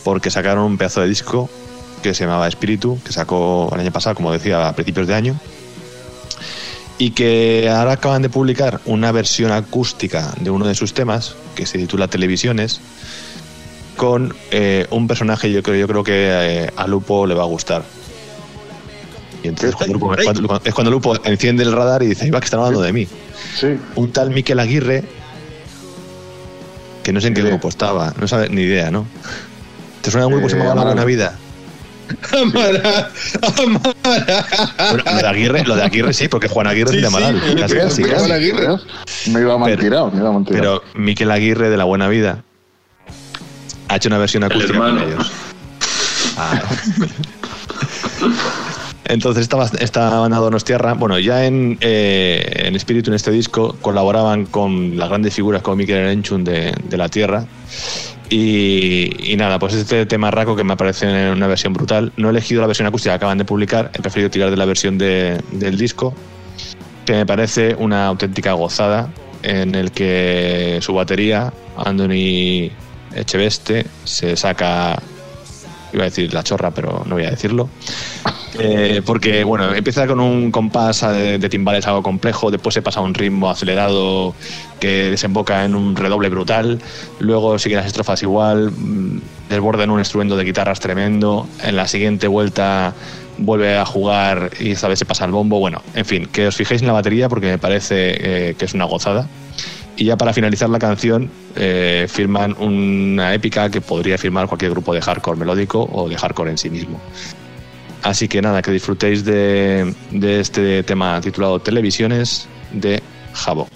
porque 0.04 0.30
sacaron 0.30 0.64
un 0.64 0.78
pedazo 0.78 1.00
de 1.00 1.08
disco 1.08 1.50
que 2.02 2.14
se 2.14 2.24
llamaba 2.24 2.46
Espíritu, 2.46 2.98
que 3.04 3.12
sacó 3.12 3.70
el 3.74 3.80
año 3.80 3.90
pasado, 3.90 4.14
como 4.14 4.32
decía, 4.32 4.68
a 4.68 4.72
principios 4.74 5.08
de 5.08 5.14
año. 5.14 5.40
Y 6.96 7.10
que 7.10 7.68
ahora 7.72 7.92
acaban 7.92 8.22
de 8.22 8.28
publicar 8.28 8.80
una 8.84 9.12
versión 9.12 9.52
acústica 9.52 10.32
de 10.40 10.50
uno 10.50 10.66
de 10.66 10.74
sus 10.74 10.94
temas, 10.94 11.34
que 11.54 11.66
se 11.66 11.78
titula 11.78 12.08
Televisiones, 12.08 12.80
con 13.98 14.32
eh, 14.52 14.86
un 14.90 15.06
personaje 15.08 15.50
yo 15.52 15.62
creo, 15.62 15.76
yo 15.76 15.86
creo 15.88 16.02
que 16.04 16.12
eh, 16.14 16.70
a 16.76 16.86
Lupo 16.86 17.26
le 17.26 17.34
va 17.34 17.42
a 17.42 17.46
gustar. 17.46 17.82
Y 19.42 19.48
entonces 19.48 19.74
cuando 19.76 19.94
Lupo, 19.94 20.14
cuando- 20.24 20.60
es 20.64 20.72
cuando 20.74 20.90
Lupo 20.90 21.14
enciende 21.24 21.64
el 21.64 21.72
radar 21.72 22.02
y 22.02 22.06
dice, 22.06 22.26
iba 22.26 22.38
que 22.40 22.44
están 22.46 22.60
hablando 22.60 22.80
de 22.80 22.92
mí. 22.92 23.06
Sí, 23.58 23.76
Un 23.96 24.10
tal 24.12 24.30
Miquel 24.30 24.58
Aguirre, 24.60 25.04
que 27.02 27.12
no 27.12 27.20
sé 27.20 27.28
en 27.28 27.34
qué 27.34 27.40
idea. 27.40 27.50
grupo 27.52 27.68
estaba, 27.68 28.14
no 28.18 28.26
sabe 28.28 28.48
ni 28.48 28.62
idea, 28.62 28.90
¿no? 28.90 29.06
¿Te 30.00 30.10
suena 30.10 30.26
un 30.26 30.32
grupo 30.32 30.46
que 30.46 30.52
se 30.52 30.58
llama 30.58 30.74
La 30.74 30.80
Amaral. 30.82 30.94
Buena 30.94 31.04
Vida? 31.04 31.36
Amara, 32.32 33.10
Amara. 33.58 34.46
Bueno, 34.92 35.04
lo, 35.04 35.16
de 35.18 35.26
Aguirre, 35.26 35.64
lo 35.64 35.76
de 35.76 35.82
Aguirre 35.82 36.12
sí, 36.14 36.28
porque 36.28 36.48
Juan 36.48 36.66
Aguirre 36.66 36.90
Sí, 36.92 36.96
es 36.96 37.02
de 37.02 37.06
Amaral. 37.08 37.42
sí, 37.46 37.54
casi, 37.56 37.74
sí, 37.96 38.02
casi. 38.02 39.30
Me 39.30 39.40
iba 39.40 39.58
mal 39.58 39.70
Pero- 39.70 39.82
tirado, 39.82 40.10
me 40.10 40.18
iba 40.20 40.32
mal 40.32 40.44
tirado. 40.44 40.82
Pero 40.92 41.00
Miquel 41.02 41.30
Aguirre 41.30 41.68
de 41.68 41.76
La 41.76 41.84
Buena 41.84 42.08
Vida 42.08 42.44
ha 43.88 43.96
hecho 43.96 44.08
una 44.08 44.18
versión 44.18 44.44
acústica 44.44 44.74
hermano. 44.74 45.00
con 45.00 45.08
ellos. 45.08 45.32
Ah. 46.40 46.62
Entonces 49.06 49.42
esta, 49.42 49.64
esta 49.80 50.20
banda 50.20 50.36
Donostiarra, 50.38 50.92
bueno, 50.94 51.18
ya 51.18 51.46
en, 51.46 51.78
eh, 51.80 52.64
en 52.66 52.76
espíritu 52.76 53.10
en 53.10 53.14
este 53.14 53.30
disco 53.30 53.76
colaboraban 53.80 54.44
con 54.46 54.96
las 54.98 55.08
grandes 55.08 55.34
figuras 55.34 55.62
como 55.62 55.76
Miquel 55.76 55.96
Erenchun 55.96 56.44
de, 56.44 56.74
de 56.84 56.96
La 56.96 57.08
Tierra. 57.08 57.44
Y, 58.30 59.32
y 59.32 59.36
nada, 59.36 59.58
pues 59.58 59.72
este 59.74 60.04
tema 60.04 60.30
raco 60.30 60.54
que 60.54 60.62
me 60.62 60.76
parece 60.76 61.30
una 61.30 61.46
versión 61.46 61.72
brutal. 61.72 62.12
No 62.18 62.28
he 62.28 62.30
elegido 62.30 62.60
la 62.60 62.66
versión 62.66 62.86
acústica 62.86 63.12
que 63.12 63.16
acaban 63.16 63.38
de 63.38 63.46
publicar, 63.46 63.90
he 63.94 64.02
preferido 64.02 64.28
tirar 64.30 64.50
de 64.50 64.56
la 64.58 64.66
versión 64.66 64.98
de- 64.98 65.40
del 65.52 65.78
disco, 65.78 66.12
que 67.06 67.14
me 67.14 67.24
parece 67.26 67.74
una 67.78 68.06
auténtica 68.06 68.52
gozada, 68.52 69.08
en 69.42 69.74
el 69.74 69.90
que 69.92 70.78
su 70.82 70.92
batería, 70.92 71.52
Anthony 71.78 72.70
Echeveste, 73.14 73.86
se 74.04 74.36
saca, 74.36 75.00
iba 75.92 76.02
a 76.02 76.06
decir 76.06 76.32
la 76.32 76.42
chorra, 76.42 76.70
pero 76.70 77.04
no 77.06 77.14
voy 77.14 77.24
a 77.24 77.30
decirlo. 77.30 77.68
Eh, 78.58 79.02
porque, 79.04 79.44
bueno, 79.44 79.74
empieza 79.74 80.06
con 80.06 80.20
un 80.20 80.50
compás 80.50 81.00
de, 81.00 81.38
timbales 81.48 81.86
algo 81.86 82.02
complejo, 82.02 82.50
después 82.50 82.74
se 82.74 82.82
pasa 82.82 83.00
a 83.00 83.02
un 83.02 83.14
ritmo 83.14 83.50
acelerado 83.50 84.34
que 84.80 85.10
desemboca 85.10 85.64
en 85.64 85.74
un 85.74 85.94
redoble 85.94 86.28
brutal, 86.28 86.80
luego 87.18 87.58
sigue 87.58 87.76
las 87.76 87.86
estrofas 87.86 88.22
igual, 88.22 88.72
mm, 88.72 89.20
desborda 89.48 89.84
en 89.84 89.90
un 89.90 89.98
instrumento 89.98 90.36
de 90.36 90.44
guitarras 90.44 90.80
tremendo, 90.80 91.46
en 91.62 91.76
la 91.76 91.86
siguiente 91.86 92.26
vuelta 92.26 92.94
vuelve 93.38 93.76
a 93.76 93.84
jugar 93.84 94.50
y 94.58 94.72
esta 94.72 94.88
vez 94.88 94.98
se 94.98 95.04
pasa 95.04 95.24
al 95.24 95.30
bombo, 95.30 95.58
bueno, 95.58 95.82
en 95.94 96.04
fin, 96.04 96.26
que 96.26 96.48
os 96.48 96.56
fijéis 96.56 96.80
en 96.80 96.88
la 96.88 96.92
batería 96.92 97.28
porque 97.28 97.46
me 97.46 97.58
parece 97.58 98.48
eh, 98.50 98.54
que 98.58 98.64
es 98.64 98.74
una 98.74 98.84
gozada. 98.84 99.28
Y 99.98 100.04
ya 100.04 100.16
para 100.16 100.32
finalizar 100.32 100.70
la 100.70 100.78
canción, 100.78 101.28
eh, 101.56 102.06
firman 102.08 102.54
una 102.60 103.34
épica 103.34 103.68
que 103.68 103.80
podría 103.80 104.16
firmar 104.16 104.46
cualquier 104.46 104.70
grupo 104.70 104.94
de 104.94 105.02
hardcore 105.02 105.36
melódico 105.36 105.88
o 105.92 106.08
de 106.08 106.16
hardcore 106.16 106.52
en 106.52 106.56
sí 106.56 106.70
mismo. 106.70 107.00
Así 108.04 108.28
que 108.28 108.40
nada, 108.40 108.62
que 108.62 108.70
disfrutéis 108.70 109.24
de, 109.24 109.92
de 110.12 110.38
este 110.38 110.84
tema 110.84 111.20
titulado 111.20 111.58
Televisiones 111.58 112.46
de 112.72 113.02
Jabo. 113.32 113.66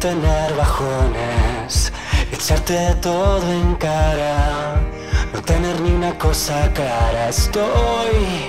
Tener 0.00 0.56
bajones, 0.56 1.92
echarte 2.32 2.96
todo 3.02 3.52
en 3.52 3.74
cara, 3.74 4.80
no 5.34 5.42
tener 5.42 5.78
ni 5.82 5.90
una 5.90 6.16
cosa 6.16 6.72
clara. 6.72 7.28
Estoy 7.28 8.46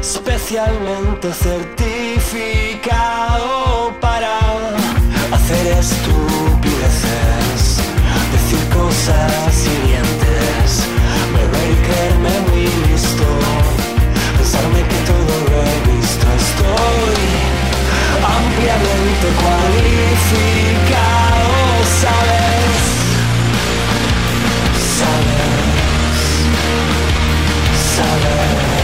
especialmente 0.00 1.30
certificado 1.34 3.92
para 4.00 4.38
hacer 5.30 5.66
estupideces, 5.78 7.82
decir 8.32 8.66
cosas 8.70 9.66
hirientes, 9.66 10.86
beber 11.34 11.70
y 11.70 11.76
creerme 11.86 12.32
muy 12.48 12.66
listo, 12.88 13.28
pensarme 14.38 14.80
que 14.88 14.98
todo 15.10 15.34
lo 15.50 15.56
he 15.68 15.78
visto. 15.92 16.24
Estoy 16.44 17.53
ampliamente 18.24 19.28
cualificado, 19.42 20.74
¿sabes? 22.00 22.82
¿Sabes? 24.98 25.64
¿Sabes? 27.96 28.83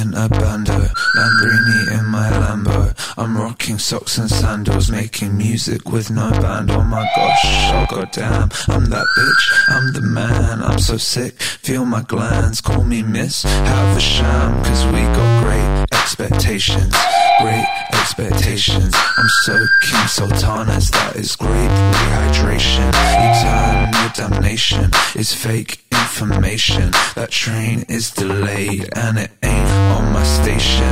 In 0.00 0.14
a 0.14 0.28
bando, 0.28 0.78
Lamborghini 1.16 1.98
in 1.98 2.04
my 2.06 2.28
Lambo. 2.30 2.94
I'm 3.18 3.36
rocking 3.36 3.78
socks 3.78 4.18
and 4.18 4.30
sandals, 4.30 4.90
making 4.90 5.36
music 5.36 5.90
with 5.90 6.10
no 6.10 6.30
band. 6.30 6.70
Oh 6.70 6.82
my 6.82 7.04
gosh, 7.16 7.44
oh 7.44 7.86
goddamn, 7.90 8.48
I'm 8.68 8.86
that 8.86 9.06
bitch, 9.16 9.44
I'm 9.68 9.92
the 9.92 10.02
man. 10.02 10.62
I'm 10.62 10.78
so 10.78 10.96
sick, 10.96 11.40
feel 11.40 11.84
my 11.84 12.02
glands, 12.02 12.60
call 12.60 12.84
me 12.84 13.02
miss. 13.02 13.42
Have 13.42 13.96
a 13.96 14.00
sham, 14.00 14.64
cause 14.64 14.86
we 14.86 15.02
got 15.02 15.44
great 15.44 15.86
expectations, 16.00 16.94
great 17.40 17.66
expectations. 17.92 18.94
I'm 18.94 19.28
so 19.42 19.58
King 19.82 20.06
Sultanas, 20.08 20.90
that 20.92 21.16
is 21.16 21.36
great 21.36 21.70
rehydration. 21.94 22.88
Eternal 22.88 24.10
damnation 24.14 24.90
is 25.14 25.34
fake 25.34 25.89
information. 26.10 26.90
That 27.14 27.30
train 27.30 27.84
is 27.88 28.10
delayed 28.10 28.88
and 28.94 29.18
it 29.18 29.30
ain't 29.42 29.70
on 29.96 30.12
my 30.12 30.24
station. 30.24 30.88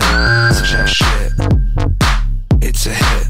It's 0.50 0.70
Chat 0.70 0.88
shit, 0.88 1.32
it's 2.62 2.86
a 2.86 2.94
hit. 2.94 3.27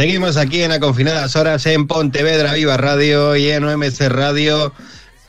Seguimos 0.00 0.38
aquí 0.38 0.62
en 0.62 0.72
A 0.72 0.80
Confinadas 0.80 1.36
Horas 1.36 1.66
en 1.66 1.86
Pontevedra 1.86 2.54
Viva 2.54 2.78
Radio 2.78 3.36
y 3.36 3.50
en 3.50 3.64
OMC 3.64 4.08
Radio. 4.08 4.72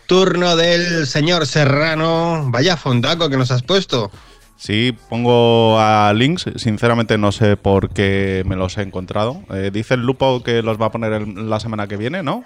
Turno 0.08 0.56
del 0.56 1.06
señor 1.08 1.46
Serrano. 1.46 2.46
Vaya 2.52 2.78
fondaco 2.78 3.30
que 3.30 3.36
nos 3.36 3.52
has 3.52 3.64
puesto. 3.64 4.12
Sí, 4.56 4.98
pongo 5.10 5.78
a 5.78 6.14
links. 6.14 6.46
Sinceramente 6.56 7.18
no 7.18 7.34
sé 7.34 7.58
por 7.58 7.90
qué 7.90 8.44
me 8.48 8.56
los 8.56 8.78
he 8.78 8.84
encontrado. 8.84 9.42
Eh, 9.54 9.72
dice 9.74 9.96
el 9.96 10.06
Lupo 10.06 10.42
que 10.42 10.62
los 10.62 10.80
va 10.82 10.86
a 10.86 10.92
poner 10.92 11.12
el- 11.12 11.50
la 11.50 11.60
semana 11.60 11.88
que 11.88 11.98
viene, 11.98 12.24
¿no? 12.24 12.46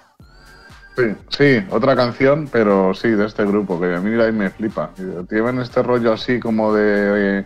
Sí, 0.96 1.04
sí, 1.28 1.64
otra 1.70 1.94
canción, 1.94 2.48
pero 2.50 2.92
sí, 2.92 3.06
de 3.10 3.24
este 3.24 3.44
grupo, 3.44 3.78
que 3.80 3.94
a 3.94 4.00
mí 4.00 4.20
ahí 4.20 4.32
me 4.32 4.50
flipa. 4.50 4.90
Tienen 5.28 5.60
este 5.60 5.80
rollo 5.80 6.12
así 6.12 6.40
como 6.40 6.74
de, 6.74 7.38
eh, 7.38 7.44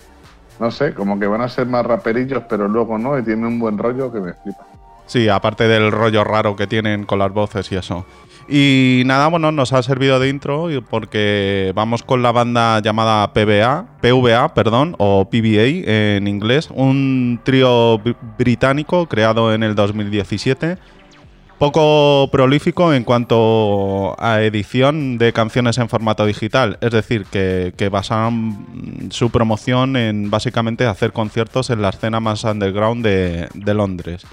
no 0.58 0.70
sé, 0.70 0.94
como 0.94 1.18
que 1.20 1.26
van 1.26 1.42
a 1.42 1.50
ser 1.50 1.66
más 1.66 1.84
raperillos, 1.84 2.44
pero 2.48 2.66
luego 2.66 2.96
no, 2.96 3.18
y 3.18 3.22
tienen 3.22 3.44
un 3.44 3.58
buen 3.58 3.76
rollo 3.76 4.10
que 4.10 4.20
me 4.20 4.32
flipa. 4.34 4.66
Sí, 5.10 5.28
aparte 5.28 5.66
del 5.66 5.90
rollo 5.90 6.22
raro 6.22 6.54
que 6.54 6.68
tienen 6.68 7.04
con 7.04 7.18
las 7.18 7.32
voces 7.32 7.72
y 7.72 7.74
eso. 7.74 8.06
Y 8.48 9.02
nada, 9.06 9.26
bueno, 9.26 9.50
nos 9.50 9.72
ha 9.72 9.82
servido 9.82 10.20
de 10.20 10.28
intro 10.28 10.68
porque 10.88 11.72
vamos 11.74 12.04
con 12.04 12.22
la 12.22 12.30
banda 12.30 12.78
llamada 12.80 13.32
PBA, 13.32 13.86
PVA, 14.00 14.54
perdón, 14.54 14.94
o 14.98 15.28
PBA 15.28 15.82
en 16.16 16.28
inglés, 16.28 16.68
un 16.72 17.40
trío 17.42 17.98
br- 17.98 18.14
británico 18.38 19.06
creado 19.06 19.52
en 19.52 19.64
el 19.64 19.74
2017 19.74 20.78
poco 21.58 22.28
prolífico 22.30 22.94
en 22.94 23.02
cuanto 23.02 24.14
a 24.16 24.40
edición 24.42 25.18
de 25.18 25.32
canciones 25.32 25.76
en 25.78 25.88
formato 25.88 26.24
digital. 26.24 26.78
Es 26.80 26.92
decir, 26.92 27.24
que, 27.32 27.74
que 27.76 27.88
basan 27.88 29.08
su 29.10 29.30
promoción 29.30 29.96
en 29.96 30.30
básicamente 30.30 30.86
hacer 30.86 31.12
conciertos 31.12 31.68
en 31.70 31.82
la 31.82 31.88
escena 31.88 32.20
más 32.20 32.44
underground 32.44 33.04
de, 33.04 33.48
de 33.54 33.74
Londres. 33.74 34.24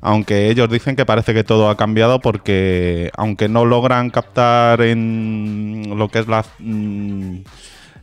Aunque 0.00 0.50
ellos 0.50 0.68
dicen 0.70 0.96
que 0.96 1.06
parece 1.06 1.34
que 1.34 1.44
todo 1.44 1.68
ha 1.68 1.76
cambiado 1.76 2.20
porque, 2.20 3.10
aunque 3.16 3.48
no 3.48 3.64
logran 3.64 4.10
captar 4.10 4.80
en 4.82 5.94
lo 5.96 6.08
que 6.08 6.20
es 6.20 6.28
la, 6.28 6.44
mm, 6.58 7.36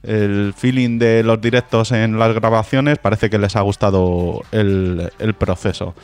el 0.04 0.54
feeling 0.56 1.00
de 1.00 1.24
los 1.24 1.42
directos 1.42 1.92
en 1.92 2.20
las 2.20 2.34
grabaciones, 2.34 3.00
parece 3.00 3.30
que 3.30 3.38
les 3.38 3.56
ha 3.56 3.62
gustado 3.62 4.42
el, 4.52 5.12
el 5.20 5.34
proceso. 5.34 5.96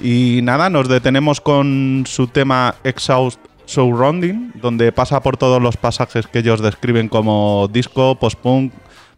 Y 0.00 0.40
nada, 0.42 0.70
nos 0.70 0.88
detenemos 0.88 1.40
con 1.40 2.04
su 2.06 2.28
tema 2.28 2.74
Exhaust 2.82 3.40
Surrounding, 3.66 4.52
donde 4.60 4.90
pasa 4.92 5.20
por 5.22 5.36
todos 5.36 5.62
los 5.62 5.76
pasajes 5.76 6.26
que 6.26 6.40
ellos 6.40 6.60
describen 6.60 7.08
como 7.08 7.68
disco, 7.70 8.18
post-punk, 8.18 8.72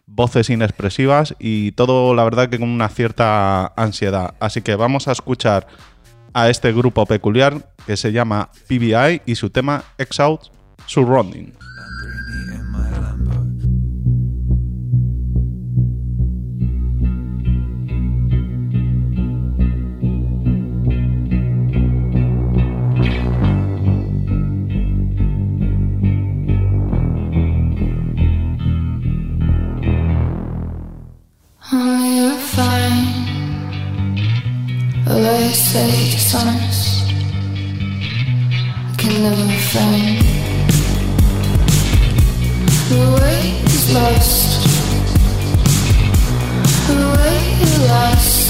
voces 0.05 0.49
inexpresivas 0.49 1.35
y 1.39 1.71
todo, 1.73 2.13
la 2.13 2.23
verdad, 2.23 2.49
que 2.49 2.59
con 2.59 2.69
una 2.69 2.89
cierta 2.89 3.67
ansiedad. 3.75 4.35
Así 4.39 4.61
que 4.61 4.75
vamos 4.75 5.07
a 5.07 5.11
escuchar 5.11 5.67
a 6.35 6.49
este 6.49 6.73
grupo 6.73 7.05
peculiar 7.05 7.65
que 7.87 7.95
se 7.95 8.11
llama 8.11 8.49
PBI 8.67 9.21
y 9.25 9.35
su 9.35 9.49
tema 9.49 9.85
Out 10.19 10.51
Surrounding. 10.85 11.64
Say 35.35 35.91
dishonest, 36.11 37.11
I 38.87 38.95
can 38.97 39.13
never 39.21 39.49
find 39.67 40.23
the 42.87 42.99
way 43.19 43.43
lost. 43.93 44.63
The 46.87 46.95
way 47.17 47.43
lost. 47.89 48.43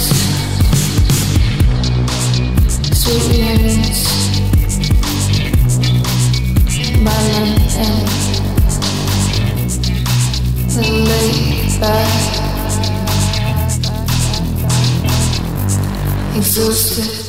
Sweet 2.93 3.25
dreams, 11.09 11.79
the. 11.79 12.54
Exhausted. 16.37 17.24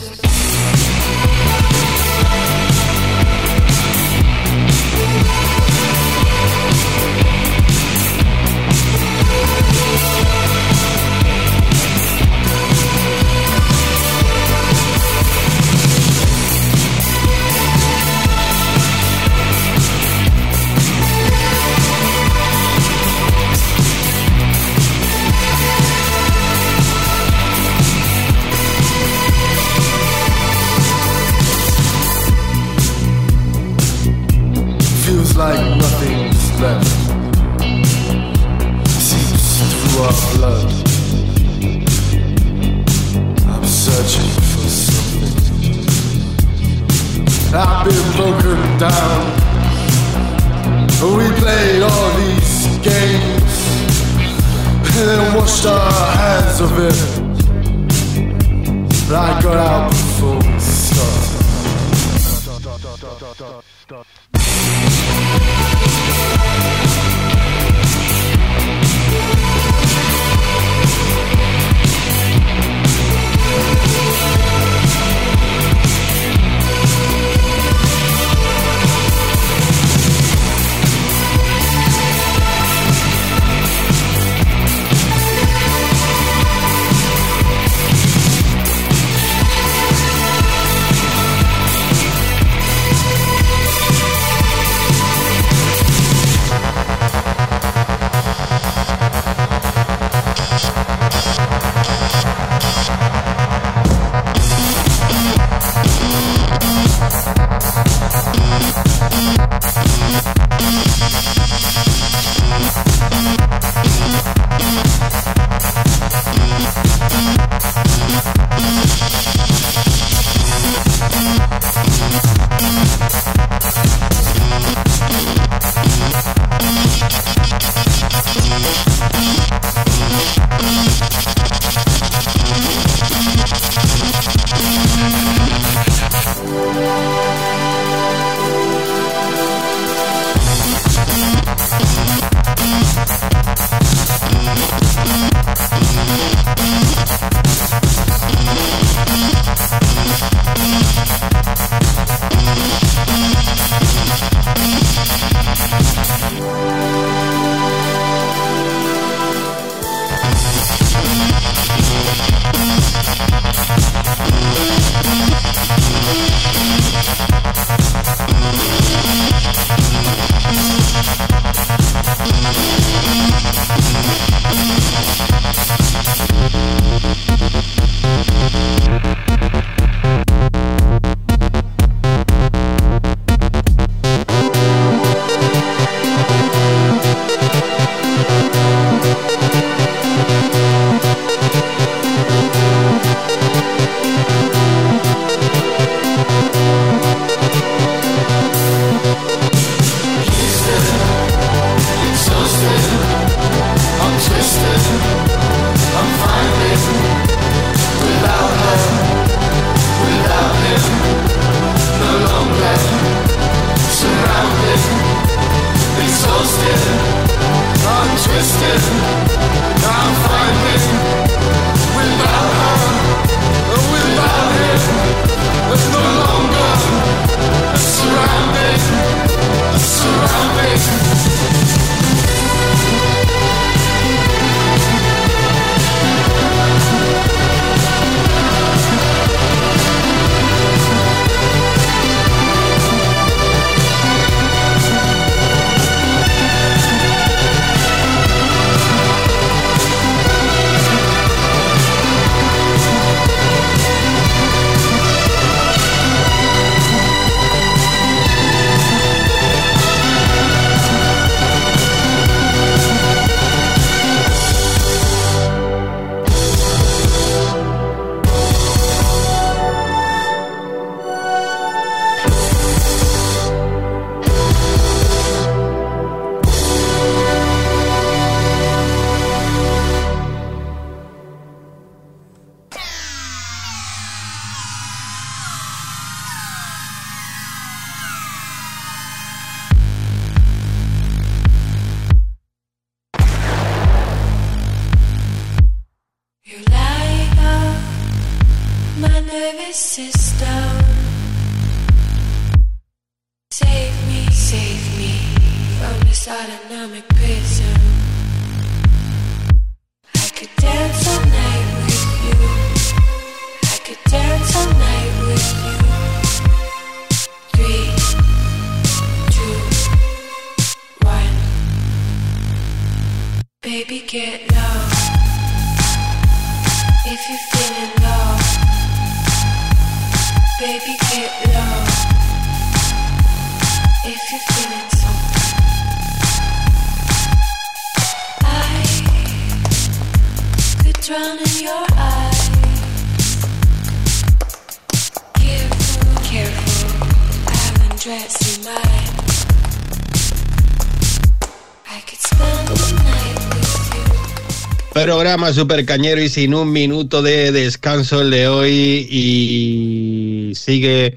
Super 355.53 355.85
cañero 355.87 356.21
y 356.21 356.29
sin 356.29 356.55
un 356.55 356.73
minuto 356.73 357.23
de 357.23 357.53
descanso 357.53 358.23
el 358.23 358.31
de 358.31 358.49
hoy 358.49 359.07
y 359.09 360.53
sigue 360.55 361.17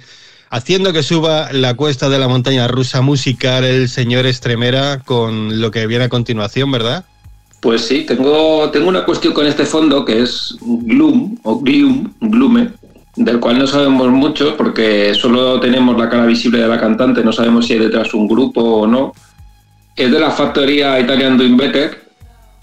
haciendo 0.50 0.94
que 0.94 1.04
suba 1.04 1.52
la 1.52 1.74
cuesta 1.74 2.10
de 2.10 2.20
la 2.20 2.28
montaña 2.28 2.68
rusa 2.68 3.02
musical 3.02 3.64
el 3.64 3.90
señor 3.90 4.26
Estremera 4.28 5.00
con 5.04 5.60
lo 5.60 5.72
que 5.72 5.88
viene 5.88 6.06
a 6.06 6.10
continuación, 6.10 6.72
¿verdad? 6.72 7.06
Pues 7.60 7.82
sí, 7.82 8.06
tengo, 8.06 8.70
tengo 8.70 8.88
una 8.88 9.04
cuestión 9.04 9.34
con 9.34 9.48
este 9.48 9.66
fondo 9.66 10.06
que 10.06 10.22
es 10.22 10.56
Gloom 10.62 11.38
o 11.44 11.60
Gloom, 11.60 12.14
Glume, 12.22 12.70
del 13.16 13.40
cual 13.40 13.58
no 13.58 13.68
sabemos 13.68 14.10
mucho 14.10 14.56
porque 14.56 15.14
solo 15.16 15.60
tenemos 15.60 15.98
la 15.98 16.10
cara 16.10 16.26
visible 16.26 16.60
de 16.60 16.68
la 16.68 16.80
cantante, 16.80 17.24
no 17.24 17.34
sabemos 17.34 17.66
si 17.66 17.74
hay 17.74 17.80
detrás 17.80 18.14
un 18.14 18.28
grupo 18.28 18.62
o 18.62 18.88
no. 18.88 19.14
Es 19.96 20.12
de 20.12 20.20
la 20.20 20.32
factoría 20.32 21.00
Italian 21.00 21.38
Doing 21.38 21.58
Better, 21.58 22.09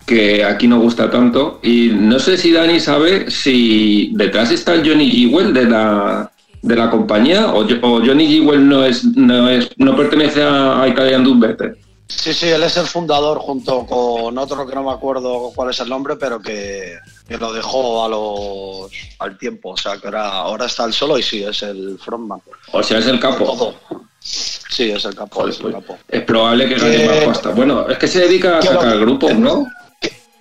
que 0.07 0.45
aquí 0.45 0.69
no 0.69 0.79
gusta 0.79 1.11
tanto. 1.11 1.59
Y 1.63 1.91
no 1.93 2.19
sé 2.19 2.39
si 2.39 2.53
Dani 2.53 2.81
sabe 2.81 3.31
si 3.31 4.11
detrás 4.15 4.51
está 4.53 4.75
el 4.75 4.89
Johnny 4.89 5.11
Jewell 5.11 5.53
de 5.53 5.65
la, 5.65 6.31
de 6.63 6.77
la 6.77 6.91
compañía 6.91 7.49
o, 7.49 7.61
o 7.65 8.01
Johnny 8.05 8.29
Jewell 8.29 8.67
no, 8.67 8.85
es, 8.85 9.05
no, 9.05 9.51
es, 9.51 9.69
no 9.77 9.97
pertenece 9.97 10.43
a, 10.43 10.87
Italian 10.89 11.39
Better. 11.39 11.77
Sí, 12.09 12.33
sí, 12.33 12.47
él 12.47 12.63
es 12.63 12.77
el 12.77 12.87
fundador 12.87 13.39
junto 13.39 13.85
con 13.85 14.39
otro 14.39 14.65
que 14.65 14.77
no 14.77 14.85
me 14.85 14.93
acuerdo 14.93 15.51
cuál 15.57 15.71
es 15.71 15.81
el 15.81 15.89
nombre, 15.89 16.15
pero 16.15 16.41
que, 16.41 16.95
que 17.27 17.37
lo 17.37 17.53
dejó 17.53 18.05
a 18.05 18.09
los, 18.09 18.93
al 19.19 19.37
tiempo. 19.37 19.71
O 19.71 19.77
sea, 19.77 19.97
que 19.97 20.07
ahora, 20.07 20.29
ahora 20.29 20.67
está 20.67 20.85
el 20.85 20.93
solo 20.93 21.19
y 21.19 21.25
sí, 21.25 21.43
es 21.43 21.65
el 21.65 21.99
frontman. 21.99 22.41
O 22.71 22.81
sea, 22.81 22.99
es 22.99 23.07
el 23.07 23.19
capo. 23.19 23.45
Todo. 23.45 23.75
Sí, 24.21 24.91
es 24.91 25.05
el 25.05 25.17
capo, 25.17 25.49
es 25.49 25.59
el 25.61 25.73
capo. 25.73 25.99
Es 26.09 26.23
probable 26.23 26.69
que 26.69 26.75
gane 26.77 26.97
Que- 26.97 27.07
más 27.07 27.25
pasta. 27.25 27.51
Bueno, 27.51 27.89
es 27.89 27.99
que 27.99 28.07
se 28.07 28.21
dedica 28.21 28.59
a 28.59 28.63
sacar 28.63 28.99
grupos, 28.99 29.35
¿no? 29.35 29.67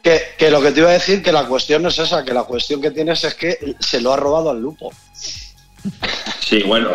Que, 0.05 0.21
que 0.37 0.51
lo 0.51 0.61
que 0.61 0.71
te 0.71 0.81
iba 0.81 0.89
a 0.89 0.93
decir, 0.93 1.23
que 1.23 1.31
la 1.31 1.47
cuestión 1.47 1.81
no 1.81 1.89
es 1.89 1.97
esa, 1.97 2.23
que 2.23 2.31
la 2.31 2.43
cuestión 2.43 2.79
que 2.79 2.91
tienes 2.91 3.23
es 3.23 3.33
que 3.33 3.75
se 3.79 3.99
lo 3.99 4.13
ha 4.13 4.17
robado 4.17 4.51
al 4.51 4.61
lupo. 4.61 4.91
Sí, 6.41 6.61
bueno, 6.61 6.89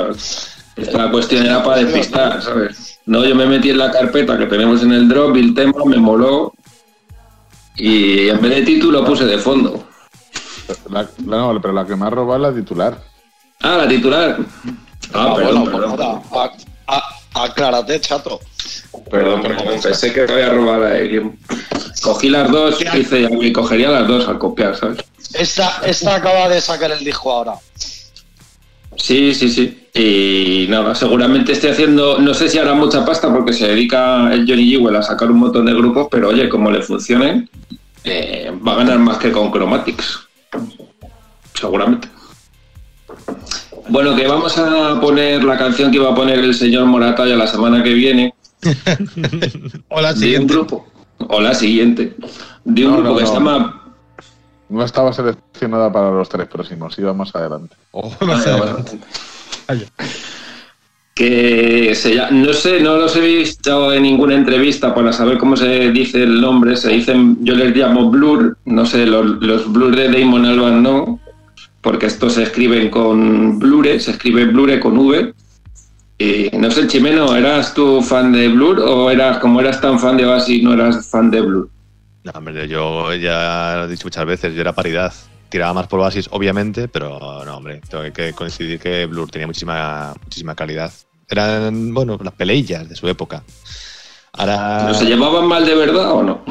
esta 0.76 1.10
cuestión 1.10 1.44
era 1.44 1.60
para 1.64 1.82
despistar, 1.82 2.40
¿sabes? 2.40 3.00
No, 3.06 3.24
yo 3.24 3.34
me 3.34 3.46
metí 3.46 3.70
en 3.70 3.78
la 3.78 3.90
carpeta 3.90 4.38
que 4.38 4.46
tenemos 4.46 4.82
en 4.84 4.92
el 4.92 5.08
drop 5.08 5.36
y 5.36 5.40
el 5.40 5.54
tema 5.54 5.72
me 5.86 5.96
moló 5.96 6.52
y 7.74 8.28
en 8.28 8.40
vez 8.40 8.54
de 8.54 8.62
título 8.62 9.04
puse 9.04 9.24
de 9.24 9.38
fondo. 9.38 9.88
La- 10.88 11.08
no, 11.24 11.58
pero 11.60 11.74
la 11.74 11.84
que 11.84 11.96
me 11.96 12.06
ha 12.06 12.10
robado 12.10 12.46
es 12.46 12.54
la 12.54 12.60
titular. 12.60 12.96
Ah, 13.60 13.76
la 13.78 13.88
titular. 13.88 14.36
Ah, 14.38 15.30
Ah, 15.32 15.34
perdón, 15.34 15.64
bueno, 15.64 15.78
pues 15.88 15.90
perdón. 15.98 16.22
Aclárate, 17.44 18.00
chato. 18.00 18.40
Perdón, 19.10 19.42
perdón, 19.42 19.80
pensé 19.82 20.12
que 20.12 20.26
me 20.26 20.32
había 20.32 20.50
robado 20.50 20.80
la 20.84 20.90
de 20.90 21.30
Cogí 22.02 22.28
las 22.28 22.50
dos 22.50 22.78
y 22.80 22.98
hice 22.98 23.28
y 23.40 23.52
cogería 23.52 23.90
las 23.90 24.08
dos 24.08 24.26
al 24.28 24.38
copiar, 24.38 24.76
¿sabes? 24.76 25.04
Esta, 25.34 25.80
esta 25.84 26.16
acaba 26.16 26.48
de 26.48 26.60
sacar 26.60 26.90
el 26.90 27.04
disco 27.04 27.30
ahora. 27.30 27.54
Sí, 28.96 29.34
sí, 29.34 29.48
sí. 29.48 29.88
Y 29.94 30.66
nada, 30.68 30.94
seguramente 30.94 31.52
esté 31.52 31.70
haciendo, 31.70 32.18
no 32.18 32.32
sé 32.34 32.48
si 32.48 32.58
hará 32.58 32.74
mucha 32.74 33.04
pasta 33.04 33.32
porque 33.32 33.52
se 33.52 33.68
dedica 33.68 34.32
el 34.32 34.46
Johnny 34.48 34.70
Jewell 34.70 34.96
a 34.96 35.02
sacar 35.02 35.30
un 35.30 35.38
montón 35.38 35.66
de 35.66 35.74
grupos, 35.74 36.08
pero 36.10 36.28
oye, 36.28 36.48
como 36.48 36.70
le 36.70 36.82
funcione, 36.82 37.48
eh, 38.04 38.52
va 38.66 38.72
a 38.72 38.76
ganar 38.76 38.98
más 38.98 39.18
que 39.18 39.32
con 39.32 39.50
Chromatics. 39.50 40.20
Seguramente. 41.54 42.08
Bueno, 43.90 44.14
que 44.16 44.26
vamos 44.26 44.56
a 44.58 45.00
poner 45.00 45.42
la 45.44 45.58
canción 45.58 45.90
que 45.90 45.96
iba 45.98 46.10
a 46.10 46.14
poner 46.14 46.38
el 46.38 46.54
señor 46.54 46.86
Moratalla 46.86 47.36
la 47.36 47.46
semana 47.46 47.82
que 47.82 47.92
viene. 47.92 48.34
O 49.88 50.00
la 50.00 50.08
De 50.12 50.14
un 50.14 50.20
siguiente. 50.20 50.54
grupo. 50.54 50.86
O 51.28 51.40
la 51.40 51.54
siguiente. 51.54 52.14
De 52.64 52.84
un 52.86 52.90
No, 52.92 52.96
grupo 52.98 53.12
no, 53.12 53.18
que 53.18 53.26
se 53.26 53.32
no. 53.32 53.38
llama. 53.38 53.76
No 54.68 54.84
estaba 54.84 55.12
seleccionada 55.12 55.92
para 55.92 56.10
los 56.12 56.28
tres 56.28 56.46
próximos, 56.46 56.96
íbamos 56.98 57.34
adelante. 57.34 57.74
Más 58.24 58.46
adelante. 58.46 58.98
que 61.14 61.94
se 61.94 62.14
lla- 62.14 62.30
no 62.30 62.52
sé, 62.52 62.80
no 62.80 62.96
los 62.96 63.14
he 63.16 63.20
visto 63.20 63.92
en 63.92 64.04
ninguna 64.04 64.34
entrevista 64.34 64.94
para 64.94 65.12
saber 65.12 65.38
cómo 65.38 65.56
se 65.56 65.90
dice 65.90 66.22
el 66.22 66.40
nombre. 66.40 66.76
Se 66.76 66.88
dicen, 66.90 67.36
yo 67.40 67.54
les 67.54 67.76
llamo 67.76 68.10
Blur, 68.10 68.56
no 68.64 68.86
sé, 68.86 69.04
los, 69.06 69.26
los 69.42 69.70
Blur 69.70 69.94
de 69.96 70.08
Damon 70.08 70.46
Albarn 70.46 70.82
no, 70.82 71.18
porque 71.80 72.06
estos 72.06 72.34
se 72.34 72.44
escriben 72.44 72.90
con 72.90 73.58
Blure, 73.58 73.98
se 74.00 74.12
escribe 74.12 74.46
Blure 74.46 74.80
con 74.80 74.98
V. 74.98 75.34
Y 76.18 76.50
no 76.58 76.70
sé, 76.70 76.86
Chimeno, 76.86 77.34
¿eras 77.34 77.72
tú 77.72 78.02
fan 78.02 78.32
de 78.32 78.48
Blur 78.48 78.80
o 78.80 79.10
eras 79.10 79.38
como 79.38 79.60
eras 79.60 79.80
tan 79.80 79.98
fan 79.98 80.18
de 80.18 80.26
Oasis 80.26 80.62
no 80.62 80.74
eras 80.74 81.08
fan 81.08 81.30
de 81.30 81.40
Blur? 81.40 81.70
No, 82.24 82.32
hombre, 82.34 82.68
yo 82.68 83.14
ya 83.14 83.76
lo 83.78 83.84
he 83.84 83.88
dicho 83.88 84.04
muchas 84.04 84.26
veces, 84.26 84.54
yo 84.54 84.60
era 84.60 84.74
paridad. 84.74 85.12
Tiraba 85.48 85.72
más 85.72 85.86
por 85.86 86.00
Oasis, 86.00 86.28
obviamente, 86.30 86.88
pero 86.88 87.42
no, 87.44 87.56
hombre, 87.56 87.80
tengo 87.88 88.04
que 88.12 88.32
coincidir 88.34 88.78
que 88.78 89.06
Blur 89.06 89.30
tenía 89.30 89.46
muchísima, 89.46 90.14
muchísima 90.22 90.54
calidad. 90.54 90.92
Eran, 91.28 91.94
bueno, 91.94 92.18
las 92.22 92.34
peleillas 92.34 92.88
de 92.88 92.94
su 92.94 93.08
época. 93.08 93.42
Ahora. 94.32 94.84
¿No 94.88 94.94
se 94.94 95.06
llevaban 95.06 95.46
mal 95.46 95.64
de 95.64 95.74
verdad 95.74 96.12
o 96.12 96.22
no? 96.22 96.44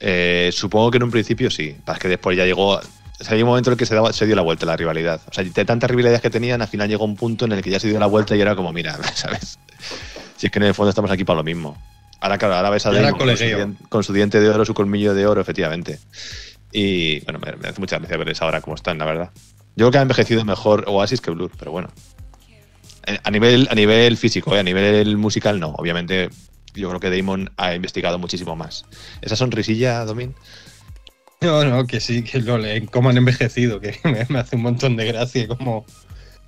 Eh, 0.00 0.50
supongo 0.52 0.90
que 0.90 0.96
en 0.98 1.04
un 1.04 1.10
principio 1.10 1.50
sí. 1.50 1.76
Para 1.84 1.98
que 1.98 2.08
después 2.08 2.36
ya 2.36 2.44
llegó. 2.44 2.80
O 3.20 3.24
sea, 3.24 3.34
hay 3.34 3.42
un 3.42 3.48
momento 3.48 3.70
en 3.70 3.72
el 3.74 3.78
que 3.78 3.86
se, 3.86 3.96
se 4.12 4.26
dio 4.26 4.34
la 4.36 4.42
vuelta 4.42 4.64
la 4.66 4.76
rivalidad. 4.76 5.20
O 5.28 5.32
sea, 5.32 5.44
de 5.44 5.64
tantas 5.64 5.90
rivalidades 5.90 6.20
que 6.22 6.30
tenían, 6.30 6.62
al 6.62 6.68
final 6.68 6.88
llegó 6.88 7.04
un 7.04 7.16
punto 7.16 7.44
en 7.44 7.52
el 7.52 7.62
que 7.62 7.70
ya 7.70 7.78
se 7.78 7.88
dio 7.88 7.98
la 8.00 8.06
vuelta 8.06 8.34
y 8.34 8.40
era 8.40 8.56
como, 8.56 8.72
mira, 8.72 8.98
¿sabes? 9.14 9.58
Si 10.36 10.46
es 10.46 10.52
que 10.52 10.58
en 10.58 10.64
el 10.64 10.74
fondo 10.74 10.88
estamos 10.90 11.10
aquí 11.10 11.24
para 11.24 11.36
lo 11.38 11.44
mismo. 11.44 11.76
Ahora, 12.20 12.38
claro, 12.38 12.54
ahora 12.54 12.70
ves 12.70 12.84
a 12.86 12.90
Damon 12.90 13.10
con 13.12 13.20
su, 13.20 13.24
colegueo. 13.36 13.58
dien- 13.58 13.76
con 13.88 14.04
su 14.04 14.12
diente 14.12 14.40
de 14.40 14.48
oro, 14.48 14.64
su 14.64 14.74
colmillo 14.74 15.14
de 15.14 15.26
oro, 15.26 15.40
efectivamente. 15.40 15.98
Y 16.72 17.20
bueno, 17.24 17.38
me, 17.38 17.52
me 17.56 17.68
hace 17.68 17.80
mucha 17.80 17.98
gracia 17.98 18.16
verles 18.16 18.40
ahora 18.42 18.60
cómo 18.60 18.74
están, 18.76 18.98
la 18.98 19.04
verdad. 19.04 19.30
Yo 19.76 19.84
creo 19.86 19.90
que 19.90 19.98
ha 19.98 20.02
envejecido 20.02 20.44
mejor 20.44 20.84
Oasis 20.86 21.20
que 21.20 21.30
Blur, 21.30 21.50
pero 21.58 21.70
bueno. 21.72 21.88
Eh, 23.06 23.18
A 23.22 23.30
nivel, 23.30 23.68
a 23.70 23.74
nivel 23.74 24.16
físico, 24.16 24.54
eh, 24.54 24.60
a 24.60 24.62
nivel 24.62 25.16
musical, 25.16 25.58
no. 25.60 25.68
Obviamente, 25.70 26.28
yo 26.74 26.88
creo 26.88 27.00
que 27.00 27.10
Damon 27.14 27.50
ha 27.56 27.74
investigado 27.74 28.18
muchísimo 28.18 28.54
más. 28.56 28.84
Esa 29.22 29.36
sonrisilla, 29.36 30.04
Domin. 30.04 30.34
No, 31.42 31.64
no, 31.64 31.86
que 31.86 32.00
sí, 32.00 32.22
que 32.22 32.40
lo 32.40 32.58
leen, 32.58 32.86
cómo 32.86 33.08
han 33.08 33.16
envejecido, 33.16 33.80
que 33.80 33.98
me, 34.04 34.26
me 34.28 34.38
hace 34.40 34.56
un 34.56 34.62
montón 34.62 34.96
de 34.96 35.06
gracia, 35.06 35.48
como... 35.48 35.86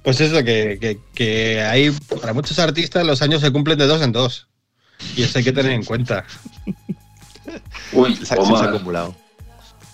Pues 0.02 0.20
eso, 0.20 0.42
que, 0.42 0.78
que, 0.80 0.98
que 1.14 1.62
hay, 1.62 1.92
para 2.20 2.32
muchos 2.32 2.58
artistas 2.58 3.06
los 3.06 3.22
años 3.22 3.40
se 3.40 3.52
cumplen 3.52 3.78
de 3.78 3.86
dos 3.86 4.02
en 4.02 4.10
dos. 4.10 4.48
Y 5.16 5.22
eso 5.22 5.38
hay 5.38 5.44
que 5.44 5.52
tener 5.52 5.70
en 5.70 5.84
cuenta. 5.84 6.24
Uy, 7.92 8.16
Se, 8.16 8.34
ha 8.34 8.64
acumulado. 8.64 9.14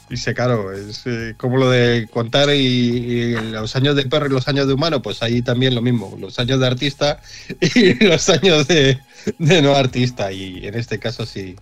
Y 0.08 0.16
se, 0.16 0.32
claro, 0.32 0.72
es 0.72 1.02
eh, 1.04 1.34
como 1.36 1.58
lo 1.58 1.68
de 1.68 2.08
contar 2.10 2.48
y, 2.48 2.56
y 2.56 3.32
los 3.34 3.76
años 3.76 3.96
de 3.96 4.06
perro 4.06 4.28
y 4.28 4.30
los 4.30 4.48
años 4.48 4.66
de 4.66 4.72
humano, 4.72 5.02
pues 5.02 5.22
ahí 5.22 5.42
también 5.42 5.74
lo 5.74 5.82
mismo, 5.82 6.16
los 6.18 6.38
años 6.38 6.58
de 6.58 6.66
artista 6.66 7.20
y 7.60 8.02
los 8.02 8.30
años 8.30 8.66
de, 8.66 8.98
de 9.38 9.62
no 9.62 9.74
artista. 9.74 10.32
Y 10.32 10.66
en 10.66 10.74
este 10.74 10.98
caso 10.98 11.26
sí, 11.26 11.56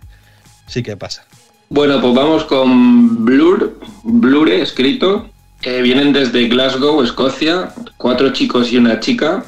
sí 0.67 0.83
que 0.83 0.95
pasa. 0.95 1.25
Bueno, 1.69 1.99
pues 2.01 2.13
vamos 2.13 2.43
con 2.45 3.25
Blur, 3.25 3.77
Blure 4.03 4.61
escrito. 4.61 5.29
Vienen 5.63 6.13
desde 6.13 6.47
Glasgow, 6.47 7.01
Escocia, 7.01 7.73
cuatro 7.97 8.31
chicos 8.31 8.71
y 8.71 8.77
una 8.77 8.99
chica. 8.99 9.43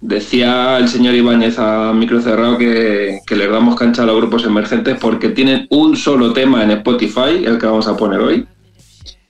Decía 0.00 0.78
el 0.78 0.88
señor 0.88 1.14
Ibáñez 1.14 1.58
a 1.58 1.92
micro 1.92 2.20
cerrado 2.20 2.58
que, 2.58 3.20
que 3.26 3.36
les 3.36 3.50
damos 3.50 3.76
cancha 3.76 4.02
a 4.02 4.06
los 4.06 4.16
grupos 4.16 4.44
emergentes 4.44 4.98
porque 5.00 5.28
tienen 5.28 5.66
un 5.70 5.96
solo 5.96 6.32
tema 6.32 6.64
en 6.64 6.72
Spotify, 6.72 7.44
el 7.44 7.58
que 7.58 7.66
vamos 7.66 7.86
a 7.86 7.96
poner 7.96 8.20
hoy. 8.20 8.46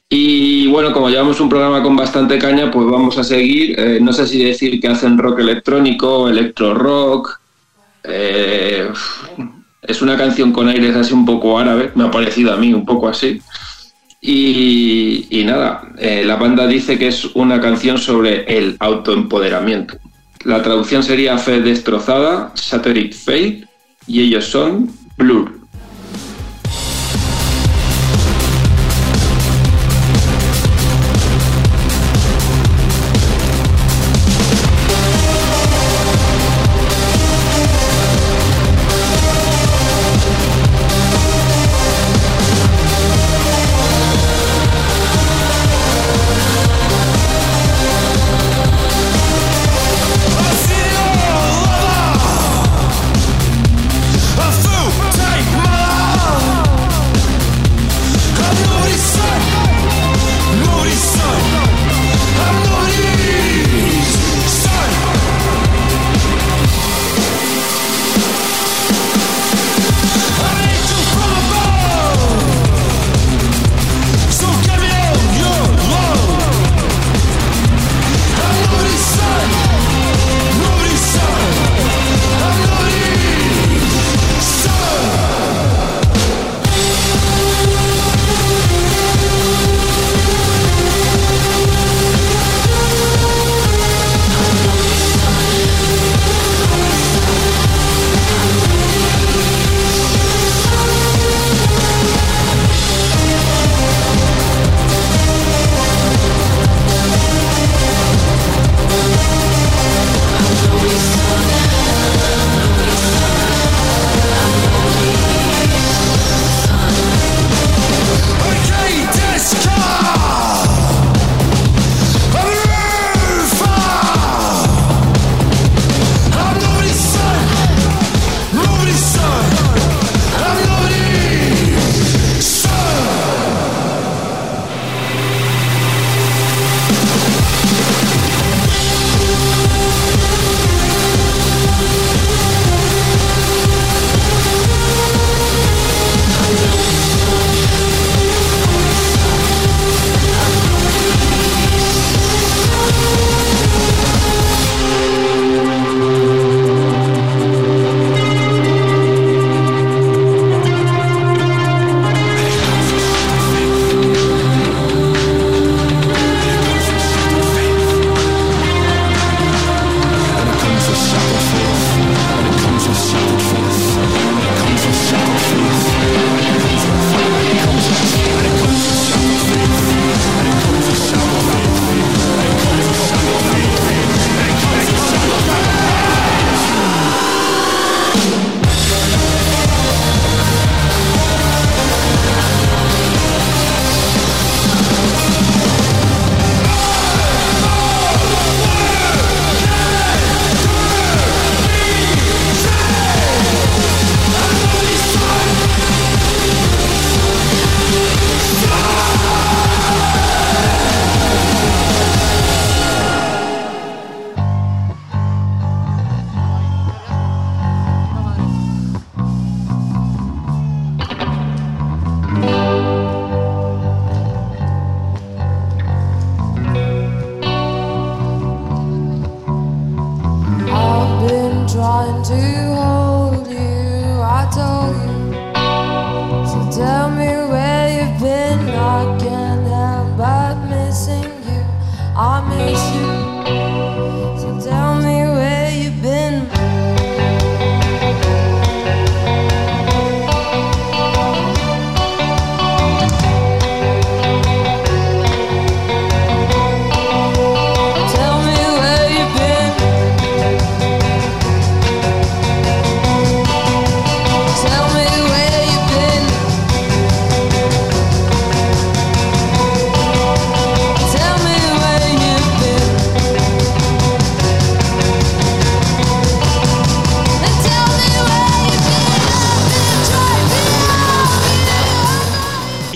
Y 0.08 0.68
bueno, 0.68 0.92
como 0.92 1.10
llevamos 1.10 1.40
un 1.40 1.48
programa 1.48 1.82
con 1.82 1.96
bastante 1.96 2.38
caña, 2.38 2.70
pues 2.70 2.86
vamos 2.86 3.18
a 3.18 3.24
seguir. 3.24 3.78
Eh, 3.78 3.98
no 4.00 4.12
sé 4.12 4.26
si 4.26 4.44
decir 4.44 4.80
que 4.80 4.88
hacen 4.88 5.18
rock 5.18 5.40
electrónico, 5.40 6.28
electro 6.28 6.74
rock. 6.74 7.40
Eh, 8.04 8.88
es 9.82 10.02
una 10.02 10.16
canción 10.16 10.52
con 10.52 10.68
aires 10.68 10.96
así 10.96 11.12
un 11.12 11.24
poco 11.24 11.58
árabe, 11.58 11.92
me 11.94 12.04
ha 12.04 12.10
parecido 12.10 12.52
a 12.52 12.56
mí 12.56 12.72
un 12.72 12.84
poco 12.84 13.08
así. 13.08 13.40
Y, 14.20 15.42
nada, 15.44 15.82
eh, 15.98 16.24
la 16.24 16.36
banda 16.36 16.66
dice 16.66 16.98
que 16.98 17.08
es 17.08 17.26
una 17.36 17.60
canción 17.60 17.98
sobre 17.98 18.58
el 18.58 18.76
autoempoderamiento. 18.80 19.98
La 20.44 20.62
traducción 20.62 21.04
sería 21.04 21.38
Fe 21.38 21.60
destrozada, 21.60 22.52
Shattered 22.56 23.14
Fate, 23.14 23.68
y 24.06 24.22
ellos 24.22 24.46
son 24.46 24.90
Blur. 25.16 25.65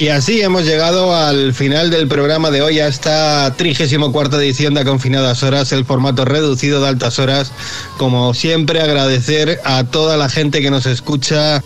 Y 0.00 0.08
así 0.08 0.40
hemos 0.40 0.64
llegado 0.64 1.14
al 1.14 1.52
final 1.52 1.90
del 1.90 2.08
programa 2.08 2.50
de 2.50 2.62
hoy, 2.62 2.80
a 2.80 2.88
esta 2.88 3.54
34 3.54 4.40
edición 4.40 4.72
de 4.72 4.82
Confinadas 4.82 5.42
Horas, 5.42 5.72
el 5.72 5.84
formato 5.84 6.24
reducido 6.24 6.80
de 6.80 6.88
altas 6.88 7.18
horas. 7.18 7.52
Como 7.98 8.32
siempre, 8.32 8.80
agradecer 8.80 9.60
a 9.62 9.84
toda 9.84 10.16
la 10.16 10.30
gente 10.30 10.62
que 10.62 10.70
nos 10.70 10.86
escucha 10.86 11.62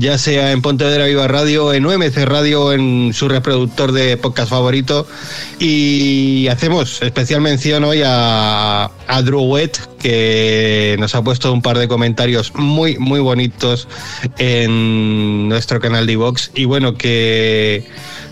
ya 0.00 0.18
sea 0.18 0.52
en 0.52 0.62
Pontevedra 0.62 1.06
Viva 1.06 1.26
Radio, 1.28 1.72
en 1.72 1.84
UMC 1.86 2.16
Radio, 2.24 2.72
en 2.72 3.12
su 3.14 3.28
reproductor 3.28 3.92
de 3.92 4.16
podcast 4.16 4.50
favorito. 4.50 5.06
Y 5.58 6.46
hacemos 6.48 7.02
especial 7.02 7.40
mención 7.40 7.84
hoy 7.84 8.02
a, 8.04 8.90
a 9.06 9.22
Druet, 9.22 9.72
que 9.98 10.96
nos 10.98 11.14
ha 11.14 11.22
puesto 11.22 11.52
un 11.52 11.62
par 11.62 11.78
de 11.78 11.88
comentarios 11.88 12.52
muy, 12.54 12.98
muy 12.98 13.20
bonitos 13.20 13.88
en 14.38 15.48
nuestro 15.48 15.80
canal 15.80 16.06
de 16.06 16.16
Vox. 16.16 16.50
Y 16.54 16.64
bueno, 16.64 16.94
que 16.94 17.84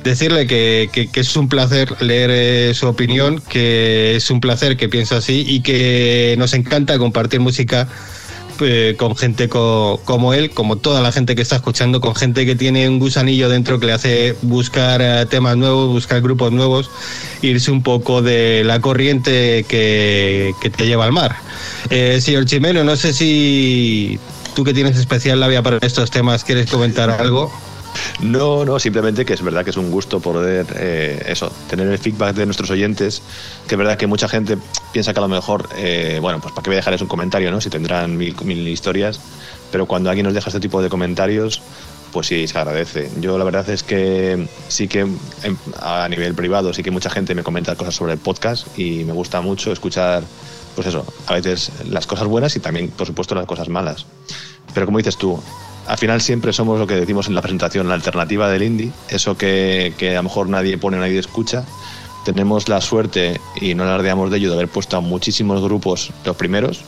decirle 0.05 0.47
que, 0.47 0.89
que- 0.93 1.09
que 1.11 1.21
es 1.21 1.37
un 1.37 1.49
placer 1.49 2.01
leer 2.01 2.31
eh, 2.33 2.75
su 2.75 2.87
opinión, 2.87 3.43
que 3.49 4.17
es 4.17 4.31
un 4.31 4.41
placer 4.41 4.77
que 4.77 4.89
piensa 4.89 5.17
así 5.17 5.45
y 5.47 5.61
que 5.61 6.37
nos 6.39 6.55
encanta 6.55 6.99
compartir 6.99 7.41
música 7.41 7.89
eh, 8.61 8.95
con 8.99 9.17
gente 9.17 9.49
co- 9.49 10.01
como 10.05 10.35
él, 10.35 10.51
como 10.51 10.77
toda 10.77 11.01
la 11.01 11.13
gente 11.13 11.35
que 11.35 11.43
está 11.43 11.57
escuchando, 11.57 12.01
con 12.01 12.15
gente 12.15 12.45
que 12.47 12.55
tiene 12.55 12.89
un 12.89 12.99
gusanillo 12.99 13.49
dentro 13.49 13.79
que 13.81 13.87
le 13.87 13.93
hace 13.93 14.37
buscar 14.43 15.01
eh, 15.03 15.27
temas 15.27 15.57
nuevos, 15.57 15.89
buscar 15.89 16.21
grupos 16.21 16.53
nuevos, 16.53 16.91
irse 17.43 17.71
un 17.71 17.83
poco 17.83 18.23
de 18.23 18.63
la 18.65 18.81
corriente 18.81 19.65
que, 19.69 20.55
te 20.77 20.87
lleva 20.87 21.05
al 21.05 21.13
mar. 21.13 21.37
Eh, 21.91 22.21
señor 22.21 22.45
Chimeno, 22.47 22.85
no 22.85 22.97
sé 22.97 23.13
si 23.13 24.19
tú 24.55 24.65
que 24.65 24.75
tienes 24.75 24.97
especial 24.97 25.41
labia 25.41 25.63
para 25.63 25.79
estos 25.83 26.11
temas, 26.11 26.45
¿quieres 26.45 26.71
comentar 26.71 27.11
algo? 27.11 27.53
No, 28.21 28.65
no, 28.65 28.79
simplemente 28.79 29.25
que 29.25 29.35
es 29.35 29.43
verdad 29.43 29.65
que 29.65 29.71
es 29.71 29.77
un 29.77 29.91
gusto 29.91 30.21
poder 30.21 30.67
eh, 30.77 31.23
eso, 31.27 31.53
tener 31.69 31.87
el 31.89 31.99
feedback 31.99 32.35
de 32.35 32.47
nuestros 32.47 32.71
oyentes, 32.71 33.23
que 33.67 33.75
es 33.75 33.79
verdad 33.79 33.97
que 33.97 34.07
mucha 34.07 34.29
gente 34.29 34.59
piensa 34.93 35.13
que 35.13 35.19
a 35.19 35.23
lo 35.23 35.29
mejor, 35.29 35.69
eh, 35.77 36.19
bueno, 36.21 36.41
pues 36.41 36.53
para 36.53 36.63
qué 36.63 36.71
voy 36.71 36.77
a 36.77 36.79
dejarles 36.79 37.03
un 37.03 37.09
comentario, 37.09 37.51
¿no? 37.51 37.61
Si 37.61 37.71
tendrán 37.71 38.17
mil, 38.17 38.35
mil 38.45 38.67
historias, 38.69 39.21
pero 39.71 39.87
cuando 39.87 40.11
alguien 40.11 40.25
nos 40.25 40.35
deja 40.35 40.49
este 40.49 40.61
tipo 40.61 40.83
de 40.83 40.89
comentarios, 40.89 41.63
pues 42.13 42.29
sí, 42.29 42.47
se 42.47 42.59
agradece. 42.59 43.11
Yo 43.21 43.37
la 43.37 43.45
verdad 43.45 43.69
es 43.69 43.83
que 43.83 44.49
sí 44.69 44.89
que 44.89 45.01
em, 45.01 45.57
a 45.81 46.09
nivel 46.09 46.35
privado 46.35 46.73
sí 46.73 46.83
que 46.83 46.91
mucha 46.91 47.11
gente 47.11 47.35
me 47.35 47.43
comenta 47.43 47.77
cosas 47.77 47.95
sobre 47.95 48.15
el 48.15 48.19
podcast 48.19 48.67
y 48.79 49.05
me 49.05 49.13
gusta 49.13 49.41
mucho 49.41 49.73
escuchar, 49.73 50.23
pues 50.75 50.87
eso, 50.87 51.05
a 51.27 51.35
veces 51.35 51.71
las 51.89 52.07
cosas 52.07 52.27
buenas 52.27 52.57
y 52.57 52.61
también, 52.61 52.89
por 52.89 53.07
supuesto, 53.07 53.35
las 53.35 53.47
cosas 53.47 53.69
malas. 53.69 54.07
Pero 54.73 54.87
como 54.87 54.99
dices 54.99 55.17
tú, 55.17 55.43
al 55.87 55.99
final 55.99 56.21
siempre 56.21 56.53
somos 56.53 56.79
lo 56.79 56.87
que 56.87 56.95
decimos 56.95 57.29
en 57.29 57.35
la 57.35 57.43
presentación, 57.43 57.89
la 57.89 57.95
alternativa 57.95 58.51
del 58.51 58.63
indie, 58.63 58.91
eso 59.09 59.37
que, 59.37 59.95
a 60.01 60.15
lo 60.15 60.23
mejor 60.25 60.49
nadie 60.49 60.79
pone, 60.79 60.99
nadie 60.99 61.19
escucha. 61.19 61.65
Tenemos 62.25 62.69
la 62.69 62.81
suerte, 62.81 63.41
y 63.61 63.75
no 63.75 63.85
alardeamos 63.85 64.31
de 64.31 64.39
ello, 64.39 64.49
de 64.49 64.55
haber 64.55 64.69
puesto 64.69 64.97
a 64.97 65.01
muchísimos 65.01 65.63
grupos 65.63 66.11
los 66.25 66.37
primeros. 66.37 66.83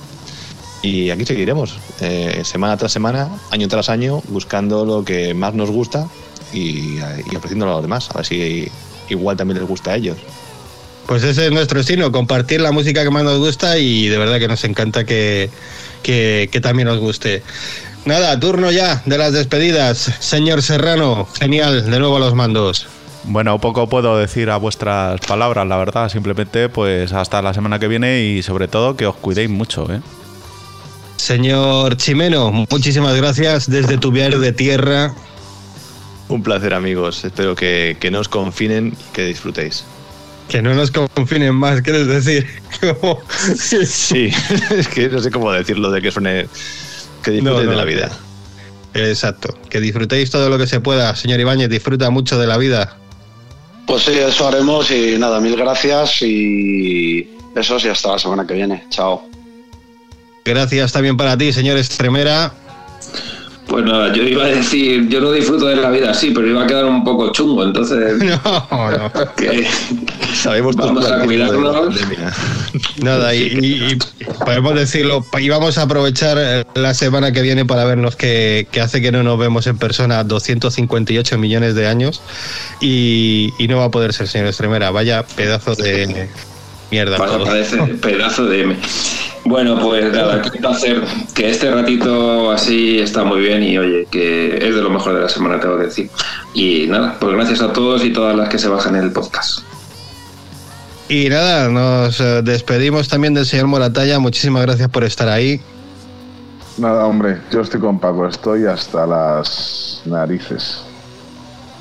Y 0.82 1.11
aquí 1.11 1.24
seguiremos, 1.24 1.78
eh, 2.01 2.42
semana 2.44 2.76
tras 2.76 2.92
semana, 2.92 3.28
año 3.51 3.68
tras 3.68 3.88
año, 3.88 4.20
buscando 4.28 4.84
lo 4.84 5.05
que 5.05 5.34
más 5.34 5.55
nos 5.55 5.70
gusta 5.70 6.09
y, 6.53 6.99
ofreciéndolo 7.36 7.72
a 7.72 7.74
los 7.74 7.82
demás. 7.82 8.11
A 8.11 8.18
ver 8.18 8.26
si 8.26 8.68
igual 9.09 9.36
también 9.36 9.59
les 9.59 9.68
gusta 9.68 9.92
a 9.92 9.96
ellos. 9.96 10.16
Pues 11.07 11.22
ese 11.22 11.46
es 11.46 11.53
nuestro 11.53 11.78
destino, 11.78 12.12
compartir 12.12 12.61
la 12.61 12.70
música 12.70 13.03
que 13.03 13.11
más 13.11 13.24
nos 13.24 13.38
gusta 13.38 13.78
y 13.78 14.09
de 14.09 14.18
verdad 14.18 14.38
que 14.38 14.49
nos 14.49 14.62
encanta 14.64 15.05
que, 15.05 15.51
que 16.03 16.61
también 16.61 16.88
nos 16.88 16.99
guste. 16.99 17.42
Nada, 18.09 18.40
turno 18.40 18.70
ya 18.70 19.02
de 19.04 19.18
las 19.18 19.34
despedidas. 19.34 19.98
Señor 19.98 20.62
Serrano, 20.62 21.28
genial, 21.38 21.90
de 21.90 21.98
nuevo 21.98 22.16
a 22.16 22.20
los 22.20 22.34
mandos. 22.34 22.86
Bueno, 23.24 23.61
poco 23.61 23.86
puedo 23.86 24.16
decir 24.16 24.48
a 24.48 24.56
vuestras 24.56 25.20
palabras, 25.20 25.66
la 25.66 25.76
verdad. 25.76 26.09
Simplemente, 26.09 26.70
pues 26.70 27.12
hasta 27.12 27.42
la 27.42 27.52
semana 27.52 27.78
que 27.78 27.86
viene 27.86 28.22
y 28.22 28.42
sobre 28.42 28.66
todo 28.66 28.96
que 28.96 29.04
os 29.04 29.14
cuidéis 29.14 29.50
mucho, 29.50 29.92
¿eh? 29.92 30.00
Señor 31.16 31.98
Chimeno, 31.98 32.50
muchísimas 32.70 33.14
gracias 33.14 33.68
desde 33.68 33.98
tu 33.98 34.11
viaje 34.11 34.38
de 34.38 34.52
tierra. 34.54 35.14
Un 36.30 36.42
placer, 36.42 36.72
amigos. 36.72 37.26
Espero 37.26 37.54
que, 37.54 37.98
que 38.00 38.11
no 38.11 38.20
os 38.20 38.28
confinen 38.30 38.96
y 38.98 39.12
que 39.12 39.26
disfrutéis. 39.26 39.84
Que 40.48 40.62
no 40.62 40.72
nos 40.72 40.90
confinen 40.90 41.54
más, 41.54 41.82
¿quieres 41.82 42.06
decir? 42.06 42.46
Sí, 43.84 44.30
es 44.70 44.88
que 44.88 45.11
no 45.11 45.20
sé 45.20 45.30
cómo 45.30 45.52
decirlo 45.52 45.90
de 45.90 46.00
que 46.00 46.11
suene. 46.11 46.46
Que 47.22 47.32
disfrutéis 47.32 47.64
No, 47.64 47.70
de 47.70 47.76
la 47.76 47.84
vida. 47.84 48.10
Exacto, 48.94 49.56
que 49.68 49.80
disfrutéis 49.80 50.30
todo 50.30 50.48
lo 50.48 50.58
que 50.58 50.66
se 50.66 50.80
pueda. 50.80 51.14
Señor 51.14 51.40
Ibáñez, 51.40 51.68
disfruta 51.68 52.10
mucho 52.10 52.38
de 52.38 52.46
la 52.46 52.56
vida. 52.56 52.96
Pues 53.86 54.02
sí, 54.02 54.12
eso 54.12 54.48
haremos 54.48 54.90
y 54.90 55.16
nada, 55.18 55.40
mil 55.40 55.56
gracias 55.56 56.22
y 56.22 57.28
eso 57.54 57.78
sí, 57.80 57.88
hasta 57.88 58.12
la 58.12 58.18
semana 58.18 58.46
que 58.46 58.54
viene. 58.54 58.84
Chao. 58.90 59.28
Gracias 60.44 60.92
también 60.92 61.16
para 61.16 61.36
ti, 61.36 61.52
señor 61.52 61.76
Estremera. 61.76 62.52
Pues 63.68 63.84
nada, 63.84 64.12
yo 64.14 64.22
iba 64.22 64.44
a 64.44 64.48
decir, 64.48 65.08
yo 65.08 65.20
no 65.20 65.30
disfruto 65.30 65.66
de 65.66 65.76
la 65.76 65.90
vida 65.90 66.10
así, 66.10 66.30
pero 66.30 66.46
iba 66.46 66.64
a 66.64 66.66
quedar 66.66 66.86
un 66.86 67.04
poco 67.04 67.30
chungo, 67.32 67.62
entonces 67.64 68.14
No, 68.24 68.90
no. 68.90 69.12
que 69.36 69.66
Sabemos 70.34 70.74
vamos 70.76 71.10
a 71.10 71.20
cuidarnos. 71.22 71.94
Nada, 73.02 73.34
y, 73.34 73.42
y- 73.60 73.92
y 73.92 74.24
podemos 74.44 74.74
decirlo, 74.74 75.24
y 75.38 75.48
vamos 75.50 75.76
a 75.78 75.82
aprovechar 75.82 76.38
eh, 76.40 76.64
la 76.74 76.94
semana 76.94 77.32
que 77.32 77.42
viene 77.42 77.64
para 77.66 77.84
vernos 77.84 78.16
que, 78.16 78.66
que 78.70 78.80
hace 78.80 79.02
que 79.02 79.12
no 79.12 79.22
nos 79.22 79.38
vemos 79.38 79.66
en 79.66 79.76
persona 79.78 80.24
258 80.24 81.36
millones 81.38 81.74
de 81.74 81.88
años 81.88 82.22
y, 82.80 83.52
y 83.58 83.68
no 83.68 83.78
va 83.78 83.84
a 83.86 83.90
poder 83.90 84.12
ser, 84.14 84.28
señor 84.28 84.48
Estremera. 84.48 84.90
Vaya 84.90 85.24
pedazo 85.24 85.74
de 85.74 86.28
mierda. 86.90 87.16
Parece 87.18 87.76
pedazo 88.00 88.46
de 88.46 88.62
M. 88.62 88.76
Bueno, 89.45 89.78
pues 89.80 90.12
nada, 90.12 90.43
qué 90.43 90.51
placer 90.59 91.03
que 91.34 91.49
este 91.51 91.70
ratito 91.70 92.51
así 92.51 92.99
está 92.99 93.24
muy 93.24 93.41
bien 93.41 93.62
y 93.62 93.78
oye, 93.78 94.07
que 94.11 94.57
es 94.57 94.74
de 94.74 94.82
lo 94.82 94.91
mejor 94.91 95.14
de 95.14 95.20
la 95.22 95.28
semana, 95.28 95.59
tengo 95.59 95.78
que 95.78 95.84
decir. 95.84 96.11
Y 96.53 96.86
nada, 96.86 97.16
pues 97.18 97.34
gracias 97.34 97.62
a 97.62 97.72
todos 97.72 98.05
y 98.05 98.12
todas 98.12 98.36
las 98.36 98.49
que 98.51 98.59
se 98.59 98.68
bajan 98.68 98.97
en 98.97 99.05
el 99.05 99.12
podcast. 99.12 99.61
Y 101.09 101.30
nada, 101.30 101.68
nos 101.70 102.20
eh, 102.20 102.43
despedimos 102.43 103.09
también 103.09 103.32
del 103.32 103.47
señor 103.47 103.66
Moratalla. 103.68 104.18
Muchísimas 104.18 104.62
gracias 104.62 104.91
por 104.91 105.05
estar 105.05 105.28
ahí. 105.30 105.61
Nada, 106.76 107.07
hombre, 107.07 107.39
yo 107.51 107.62
estoy 107.62 107.80
con 107.80 107.99
Paco, 107.99 108.28
estoy 108.28 108.66
hasta 108.66 109.07
las 109.07 110.03
narices. 110.05 110.82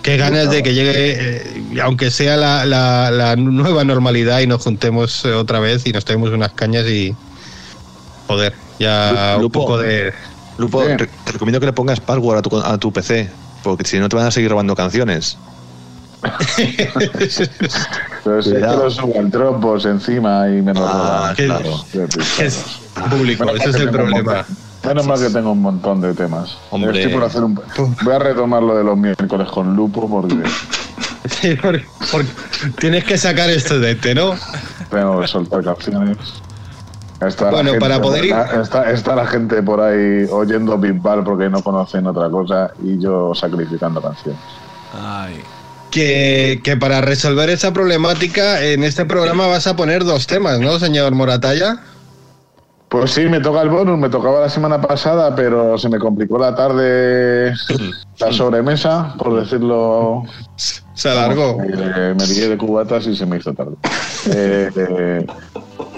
Qué 0.03 0.15
ganas 0.15 0.49
de 0.49 0.63
que 0.63 0.73
llegue, 0.73 0.93
eh, 0.95 1.81
aunque 1.83 2.09
sea 2.11 2.37
la, 2.37 2.65
la- 2.65 3.11
la 3.11 3.35
nueva 3.35 3.83
normalidad 3.83 4.39
y 4.39 4.47
nos 4.47 4.63
juntemos 4.63 5.25
eh, 5.25 5.33
otra 5.33 5.59
vez 5.59 5.85
y 5.85 5.91
nos 5.91 6.05
tenemos 6.05 6.29
unas 6.29 6.53
cañas 6.53 6.85
y... 6.85 7.13
Joder, 8.27 8.53
ya 8.79 9.33
un 9.37 9.43
Lupo. 9.43 9.61
poco 9.61 9.77
de... 9.77 10.13
Lupo, 10.57 10.83
Sí. 10.83 10.89
te 10.97 11.31
recomiendo 11.33 11.59
que 11.59 11.67
le 11.67 11.73
pongas 11.73 11.99
password 11.99 12.37
a 12.39 12.41
tu, 12.41 12.57
a 12.57 12.77
tu 12.77 12.91
PC, 12.91 13.29
porque 13.63 13.83
si 13.85 13.99
no 13.99 14.09
te 14.09 14.15
van 14.15 14.25
a 14.25 14.31
seguir 14.31 14.49
robando 14.51 14.75
canciones. 14.75 15.37
Pero 18.23 18.41
si 18.41 18.49
es 18.55 18.57
que 18.57 19.17
al 19.19 19.29
Dropbox 19.29 19.85
encima 19.85 20.47
y 20.49 20.61
me 20.61 20.73
lo 20.73 20.87
Ah, 20.87 21.33
roban. 21.33 21.35
¿Qué- 21.35 21.45
claro. 21.45 21.85
Es 22.39 22.65
público, 23.09 23.45
Menos 23.45 23.61
ese 23.61 23.67
mal 23.67 23.69
es 23.69 23.75
que 23.75 23.83
el 23.83 23.91
tengo 23.91 24.03
un 24.03 24.09
problema. 24.09 24.33
montón- 24.33 24.57
Menos 24.83 25.05
mal 25.07 25.19
que 25.19 25.29
tengo 25.29 25.51
un 25.51 25.61
montón 25.61 26.01
de 26.01 26.13
temas. 26.13 26.57
Hombre. 26.71 26.97
Estoy 26.99 27.13
por 27.13 27.23
hacer 27.23 27.43
un... 27.43 27.55
Voy 28.03 28.13
a 28.13 28.19
retomar 28.19 28.63
lo 28.63 28.75
de 28.77 28.83
los 28.83 28.97
miércoles 28.97 29.47
con 29.49 29.75
Lupo 29.75 30.09
porque 30.09 30.35
Sí, 31.41 31.55
porque- 31.61 31.85
porque 32.11 32.27
tienes 32.79 33.03
que 33.03 33.17
sacar 33.17 33.49
esto 33.49 33.79
de 33.79 33.91
este, 33.91 34.15
¿no? 34.15 34.33
tengo 34.89 35.19
que 35.21 35.27
soltar 35.27 35.63
canciones. 35.63 36.17
Está 37.21 37.45
la 37.45 37.51
Bueno, 37.51 37.69
gente 37.71 37.79
para 37.81 37.95
por- 37.95 38.11
poder 38.11 38.25
ir- 38.25 38.61
Está, 38.61 38.91
está 38.91 39.15
la 39.15 39.25
gente 39.25 39.63
por 39.63 39.81
ahí 39.81 40.27
oyendo 40.31 40.77
Bisbal 40.77 41.23
porque 41.23 41.49
no 41.49 41.63
conocen 41.63 42.05
otra 42.05 42.29
cosa 42.29 42.71
y 42.83 42.99
yo 42.99 43.33
sacrificando 43.33 44.01
canciones. 44.01 44.39
Ay. 44.93 45.41
Que, 45.89 46.59
que 46.63 46.77
para 46.77 47.01
resolver 47.01 47.49
esa 47.49 47.73
problemática, 47.73 48.61
en 48.63 48.83
este 48.83 49.05
programa 49.05 49.47
vas 49.47 49.65
a 49.67 49.75
poner 49.75 50.03
dos 50.03 50.27
temas, 50.27 50.59
¿no, 50.59 50.77
señor 50.79 51.13
Moratalla? 51.15 51.77
Pues 52.89 53.11
sí, 53.11 53.21
me 53.25 53.39
toca 53.41 53.61
el 53.63 53.69
bonus, 53.69 53.97
me 53.97 54.09
tocaba 54.09 54.39
la 54.41 54.49
semana 54.49 54.79
pasada, 54.79 55.35
pero 55.35 55.77
se 55.77 55.89
me 55.89 55.97
complicó 55.99 56.37
la 56.37 56.55
tarde 56.55 57.51
la 58.19 58.31
sobremesa, 58.31 59.13
por 59.17 59.39
decirlo. 59.39 60.23
Se 60.55 61.09
alargó. 61.09 61.57
Eh, 61.63 62.13
me 62.17 62.25
lié 62.27 62.47
de 62.49 62.57
cubatas 62.57 63.07
y 63.07 63.15
se 63.15 63.25
me 63.25 63.37
hizo 63.37 63.53
tarde. 63.53 63.75
Eh, 64.35 64.69
eh, 64.75 65.25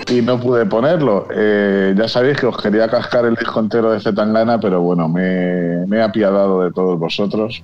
y 0.10 0.22
no 0.22 0.40
pude 0.40 0.66
ponerlo. 0.66 1.28
Eh, 1.34 1.94
ya 1.98 2.08
sabéis 2.08 2.38
que 2.38 2.46
os 2.46 2.58
quería 2.62 2.88
cascar 2.88 3.26
el 3.26 3.36
disco 3.36 3.60
entero 3.60 3.92
de 3.92 4.00
Zetangana, 4.00 4.60
pero 4.60 4.82
bueno, 4.82 5.08
me, 5.08 5.86
me 5.88 5.98
he 5.98 6.02
apiadado 6.02 6.64
de 6.64 6.72
todos 6.72 6.98
vosotros. 7.00 7.62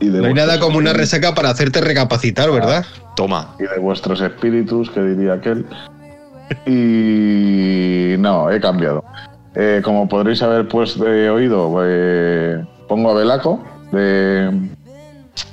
Y 0.00 0.08
de 0.08 0.20
No 0.20 0.26
hay 0.26 0.34
nada 0.34 0.60
como 0.60 0.78
una 0.78 0.92
resaca 0.92 1.34
para 1.34 1.50
hacerte 1.50 1.80
recapacitar, 1.80 2.50
¿verdad? 2.50 2.84
Toma. 3.16 3.54
y 3.58 3.62
de 3.62 3.78
vuestros 3.78 4.20
espíritus, 4.20 4.90
que 4.90 5.00
diría 5.00 5.34
aquel. 5.34 5.66
Y 6.66 8.16
no, 8.18 8.50
he 8.50 8.60
cambiado. 8.60 9.02
Eh, 9.54 9.80
como 9.82 10.06
podréis 10.06 10.42
haber 10.42 10.68
pues 10.68 10.98
de 10.98 11.30
oído, 11.30 11.72
eh, 11.82 12.62
pongo 12.88 13.10
a 13.10 13.14
Belaco 13.14 13.64
de, 13.90 14.50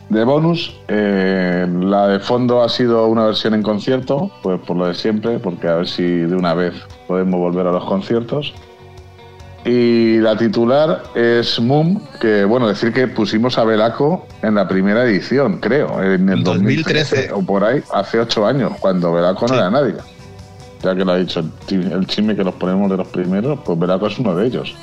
de 0.10 0.24
bonus. 0.24 0.76
Eh, 0.88 1.68
la 1.82 2.08
de 2.08 2.20
fondo 2.20 2.62
ha 2.62 2.70
sido 2.70 3.08
una 3.08 3.26
versión 3.26 3.54
en 3.54 3.64
concierto, 3.64 4.32
pues 4.42 4.60
por 4.62 4.78
lo 4.78 4.88
de 4.88 4.94
siempre, 4.94 5.40
porque 5.40 5.68
a 5.68 5.76
ver 5.76 5.88
si 5.88 6.04
de 6.04 6.36
una 6.36 6.54
vez 6.54 6.74
podemos 7.08 7.40
volver 7.40 7.68
a 7.68 7.72
los 7.72 7.86
conciertos. 7.86 8.54
Y 9.66 10.18
la 10.18 10.38
titular 10.38 11.04
es 11.16 11.58
Moon, 11.60 12.02
que 12.20 12.44
bueno, 12.44 12.68
decir 12.68 12.92
que 12.92 13.08
pusimos 13.08 13.58
a 13.58 13.64
Velaco 13.64 14.28
en 14.42 14.56
la 14.56 14.68
primera 14.68 15.06
edición, 15.06 15.60
creo, 15.60 16.04
en 16.04 16.28
el 16.28 16.44
2013 16.44 17.32
o 17.32 17.42
por 17.42 17.64
ahí, 17.64 17.82
hace 17.94 18.20
ocho 18.20 18.46
años, 18.46 18.74
cuando 18.82 19.14
Velaco 19.14 19.48
no 19.48 19.56
era 19.56 19.70
nadie. 19.70 19.96
Ya 20.82 20.94
que 20.94 21.06
lo 21.06 21.14
ha 21.14 21.18
dicho 21.18 21.40
el, 21.40 21.94
el 21.94 22.06
chisme 22.08 22.36
que 22.36 22.44
los 22.44 22.56
ponemos 22.56 22.90
de 22.92 22.98
los 22.98 23.08
primeros, 23.08 23.58
pues 23.64 23.80
Velaco 23.80 24.08
es 24.08 24.20
uno 24.20 24.36
de 24.36 24.48
ellos. 24.48 24.76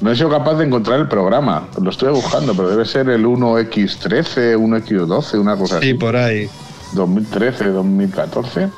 No 0.00 0.10
he 0.10 0.16
sido 0.16 0.28
capaz 0.28 0.54
de 0.54 0.64
encontrar 0.66 1.00
el 1.00 1.08
programa, 1.08 1.68
lo 1.80 1.90
estoy 1.90 2.10
buscando, 2.12 2.54
pero 2.54 2.68
debe 2.68 2.84
ser 2.84 3.08
el 3.08 3.24
1X13, 3.24 4.56
1X12, 4.56 5.40
una 5.40 5.56
cosa 5.56 5.78
así. 5.78 5.88
Sí, 5.88 5.94
por 5.94 6.16
ahí. 6.16 6.48
2013, 6.92 7.70
2014, 7.70 8.68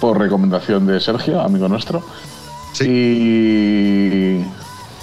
por 0.00 0.18
recomendación 0.18 0.86
de 0.86 1.00
Sergio, 1.00 1.40
amigo 1.40 1.68
nuestro. 1.68 2.02
Y 2.80 4.38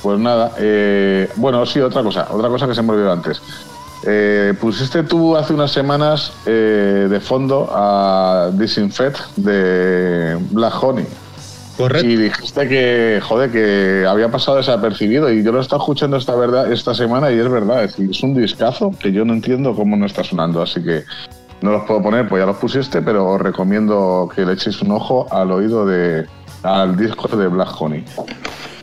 pues 0.02 0.20
nada, 0.20 0.54
eh, 0.58 1.30
bueno, 1.36 1.66
sí, 1.66 1.80
otra 1.80 2.02
cosa, 2.02 2.28
otra 2.32 2.50
cosa 2.50 2.68
que 2.68 2.74
se 2.74 2.82
me 2.82 2.94
olvidó 2.94 3.12
antes. 3.12 3.42
Eh, 4.04 4.54
pusiste 4.60 5.04
tú 5.04 5.36
hace 5.36 5.54
unas 5.54 5.72
semanas 5.72 6.32
eh, 6.46 7.08
de 7.10 7.20
fondo 7.20 7.70
a 7.72 8.50
Disinfect 8.54 9.36
de 9.36 10.38
Black 10.52 10.82
Honey. 10.82 11.06
Y 12.04 12.16
dijiste 12.16 12.68
que, 12.68 13.22
joder, 13.22 13.52
que 13.52 14.06
había 14.08 14.30
pasado 14.30 14.58
desapercibido. 14.58 15.32
Y 15.32 15.44
yo 15.44 15.52
lo 15.52 15.60
he 15.60 15.62
estado 15.62 15.82
escuchando 15.82 16.18
esta 16.18 16.36
verdad 16.36 16.72
esta 16.72 16.94
semana 16.94 17.32
y 17.32 17.40
es 17.40 17.50
verdad. 17.50 17.84
Es, 17.84 17.98
es 17.98 18.22
un 18.22 18.34
discazo 18.36 18.94
que 19.00 19.12
yo 19.12 19.24
no 19.24 19.34
entiendo 19.34 19.74
cómo 19.74 19.96
no 19.96 20.06
está 20.06 20.24
sonando. 20.24 20.62
Así 20.62 20.84
que 20.84 21.04
no 21.62 21.72
los 21.72 21.84
puedo 21.84 22.02
poner, 22.02 22.28
pues 22.28 22.42
ya 22.42 22.46
los 22.46 22.58
pusiste, 22.58 23.02
pero 23.02 23.28
os 23.28 23.42
recomiendo 23.42 24.30
que 24.34 24.46
le 24.46 24.54
echéis 24.54 24.82
un 24.82 24.92
ojo 24.92 25.28
al 25.32 25.52
oído 25.52 25.86
de 25.86 26.26
al 26.64 26.98
disco 26.98 27.36
de 27.36 27.48
Black 27.48 27.70
Honey. 27.80 28.04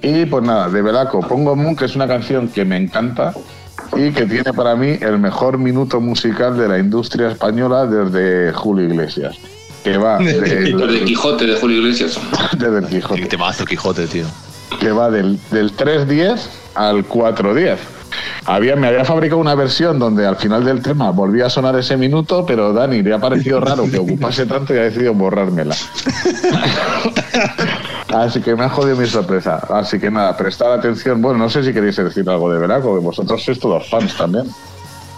Y 0.02 0.26
pues 0.26 0.44
nada, 0.44 0.68
de 0.68 0.82
Belaco 0.82 1.20
pongo 1.20 1.56
Moon, 1.56 1.76
que 1.76 1.86
es 1.86 1.96
una 1.96 2.06
canción 2.06 2.48
que 2.48 2.64
me 2.64 2.76
encanta 2.76 3.34
y 3.96 4.10
que 4.12 4.26
tiene 4.26 4.52
para 4.52 4.76
mí 4.76 4.98
el 5.00 5.18
mejor 5.18 5.58
minuto 5.58 6.00
musical 6.00 6.56
de 6.56 6.68
la 6.68 6.78
industria 6.78 7.30
española 7.30 7.86
desde 7.86 8.52
Julio 8.52 8.86
Iglesias. 8.86 9.36
Que 9.86 9.96
va 9.98 10.18
de, 10.24 10.40
Desde 10.40 11.04
Quijote 11.04 11.46
de 11.46 11.54
Julio 11.60 11.78
Iglesias. 11.78 12.18
desde 12.58 12.78
el 12.78 12.86
Quijote. 12.88 13.20
Qué 13.20 13.26
temazo 13.28 13.64
Quijote, 13.64 14.08
tío. 14.08 14.24
que 14.80 14.90
va 14.90 15.10
del, 15.10 15.38
del 15.52 15.76
3.10 15.76 16.40
al 16.74 17.08
4.10. 17.08 17.76
Había, 18.46 18.74
me 18.74 18.88
había 18.88 19.04
fabricado 19.04 19.40
una 19.40 19.54
versión 19.54 20.00
donde 20.00 20.26
al 20.26 20.34
final 20.36 20.64
del 20.64 20.82
tema 20.82 21.12
volvía 21.12 21.46
a 21.46 21.50
sonar 21.50 21.76
ese 21.76 21.96
minuto, 21.96 22.44
pero 22.44 22.72
Dani 22.72 23.00
le 23.00 23.14
ha 23.14 23.20
parecido 23.20 23.60
raro 23.60 23.84
que 23.88 23.98
ocupase 23.98 24.46
tanto 24.46 24.74
y 24.74 24.78
ha 24.78 24.82
decidido 24.82 25.14
borrármela. 25.14 25.76
Así 28.12 28.40
que 28.40 28.56
me 28.56 28.64
ha 28.64 28.68
jodido 28.68 28.96
mi 28.96 29.06
sorpresa. 29.06 29.60
Así 29.70 30.00
que 30.00 30.10
nada, 30.10 30.36
prestar 30.36 30.72
atención. 30.72 31.22
Bueno, 31.22 31.38
no 31.38 31.48
sé 31.48 31.62
si 31.62 31.72
queréis 31.72 31.94
decir 31.96 32.28
algo 32.28 32.52
de 32.52 32.58
Veraco, 32.58 32.92
que 32.94 33.00
vosotros 33.04 33.44
sois 33.44 33.60
todos 33.60 33.88
fans 33.88 34.16
también. 34.16 34.46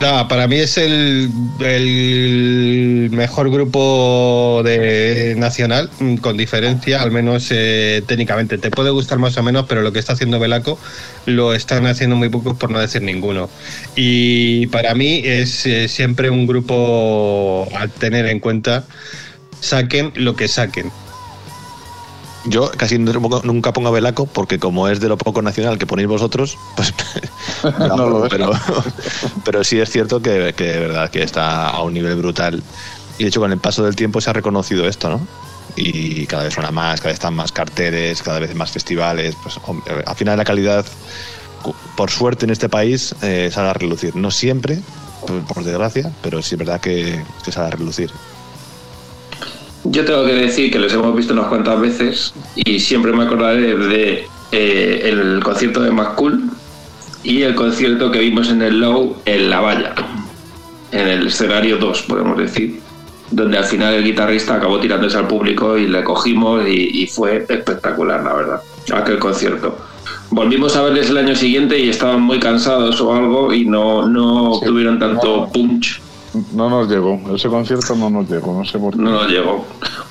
No, 0.00 0.28
para 0.28 0.46
mí 0.46 0.56
es 0.56 0.78
el, 0.78 1.28
el 1.58 3.08
mejor 3.10 3.50
grupo 3.50 4.62
de 4.64 5.34
nacional, 5.36 5.90
mm, 5.98 6.16
con 6.18 6.36
diferencia, 6.36 7.02
al 7.02 7.10
menos 7.10 7.48
eh, 7.50 8.02
técnicamente. 8.06 8.58
Te 8.58 8.70
puede 8.70 8.90
gustar 8.90 9.18
más 9.18 9.36
o 9.38 9.42
menos, 9.42 9.66
pero 9.68 9.82
lo 9.82 9.92
que 9.92 9.98
está 9.98 10.12
haciendo 10.12 10.38
Velaco 10.38 10.78
lo 11.26 11.52
están 11.52 11.86
haciendo 11.86 12.14
muy 12.14 12.28
pocos, 12.28 12.56
por 12.56 12.70
no 12.70 12.78
decir 12.78 13.02
ninguno. 13.02 13.50
Y 13.96 14.68
para 14.68 14.94
mí 14.94 15.20
es 15.24 15.66
eh, 15.66 15.88
siempre 15.88 16.30
un 16.30 16.46
grupo 16.46 17.66
a 17.76 17.88
tener 17.88 18.26
en 18.26 18.38
cuenta, 18.38 18.84
saquen 19.60 20.12
lo 20.14 20.36
que 20.36 20.46
saquen. 20.46 20.92
Yo 22.48 22.70
casi 22.70 22.98
nunca 22.98 23.72
pongo 23.72 23.88
a 23.88 23.92
Belaco 23.92 24.26
porque 24.26 24.58
como 24.58 24.88
es 24.88 25.00
de 25.00 25.08
lo 25.08 25.18
poco 25.18 25.42
nacional 25.42 25.78
que 25.78 25.86
ponéis 25.86 26.08
vosotros, 26.08 26.56
pues 26.76 26.94
No 27.78 28.08
lo 28.08 28.28
pero, 28.28 28.52
pero 29.44 29.64
sí 29.64 29.78
es 29.80 29.90
cierto 29.90 30.22
que, 30.22 30.54
que 30.56 30.64
de 30.64 30.80
verdad 30.80 31.10
que 31.10 31.22
está 31.22 31.68
a 31.68 31.82
un 31.82 31.94
nivel 31.94 32.16
brutal. 32.16 32.62
Y 33.18 33.24
de 33.24 33.28
hecho 33.28 33.40
con 33.40 33.52
el 33.52 33.58
paso 33.58 33.84
del 33.84 33.96
tiempo 33.96 34.20
se 34.20 34.30
ha 34.30 34.32
reconocido 34.32 34.86
esto, 34.86 35.10
¿no? 35.10 35.20
Y 35.76 36.26
cada 36.26 36.44
vez 36.44 36.54
suena 36.54 36.70
más, 36.70 37.00
cada 37.00 37.10
vez 37.10 37.14
están 37.14 37.34
más 37.34 37.52
carteles, 37.52 38.22
cada 38.22 38.38
vez 38.38 38.54
más 38.54 38.70
festivales. 38.70 39.36
Pues 39.42 39.58
al 40.06 40.16
final 40.16 40.38
la 40.38 40.44
calidad, 40.44 40.84
por 41.96 42.10
suerte 42.10 42.46
en 42.46 42.50
este 42.50 42.68
país, 42.68 43.14
eh, 43.22 43.50
sale 43.52 43.68
a 43.68 43.72
relucir. 43.74 44.16
No 44.16 44.30
siempre, 44.30 44.80
por, 45.20 45.44
por 45.44 45.64
desgracia, 45.64 46.10
pero 46.22 46.42
sí 46.42 46.54
es 46.54 46.58
verdad 46.58 46.80
que, 46.80 47.22
que 47.44 47.52
sale 47.52 47.68
a 47.68 47.70
relucir. 47.70 48.10
Yo 49.84 50.04
tengo 50.04 50.24
que 50.24 50.34
decir 50.34 50.70
que 50.70 50.78
los 50.78 50.92
hemos 50.92 51.14
visto 51.16 51.32
unas 51.32 51.46
cuantas 51.46 51.80
veces 51.80 52.34
y 52.56 52.80
siempre 52.80 53.12
me 53.12 53.24
acordaré 53.24 53.76
de 53.76 54.26
eh, 54.52 55.00
el 55.04 55.40
concierto 55.42 55.80
de 55.80 55.90
McCool 55.90 56.50
y 57.22 57.42
el 57.42 57.54
concierto 57.54 58.10
que 58.10 58.20
vimos 58.20 58.50
en 58.50 58.62
el 58.62 58.80
Low 58.80 59.16
en 59.24 59.50
La 59.50 59.60
Valla, 59.60 59.94
en 60.92 61.08
el 61.08 61.26
escenario 61.28 61.76
2, 61.78 62.02
podemos 62.02 62.36
decir, 62.38 62.80
donde 63.30 63.58
al 63.58 63.64
final 63.64 63.94
el 63.94 64.04
guitarrista 64.04 64.54
acabó 64.54 64.80
tirándose 64.80 65.16
al 65.16 65.26
público 65.26 65.76
y 65.76 65.86
le 65.86 66.02
cogimos 66.02 66.66
y, 66.66 67.02
y 67.02 67.06
fue 67.06 67.46
espectacular, 67.48 68.22
la 68.24 68.34
verdad, 68.34 68.62
aquel 68.92 69.18
concierto. 69.18 69.78
Volvimos 70.30 70.76
a 70.76 70.82
verles 70.82 71.08
el 71.08 71.16
año 71.16 71.34
siguiente 71.34 71.78
y 71.78 71.88
estaban 71.88 72.20
muy 72.20 72.38
cansados 72.38 73.00
o 73.00 73.14
algo 73.14 73.52
y 73.52 73.64
no, 73.64 74.06
no 74.06 74.52
obtuvieron 74.52 74.98
tanto 74.98 75.48
punch. 75.52 76.02
No 76.52 76.68
nos 76.68 76.88
llegó, 76.88 77.20
ese 77.34 77.48
concierto 77.48 77.94
no 77.96 78.10
nos 78.10 78.28
llegó, 78.28 78.52
no 78.52 78.64
sé 78.64 78.78
por 78.78 78.94
qué. 78.94 79.00
no 79.00 79.10
nos 79.12 79.28
llegó. 79.28 79.64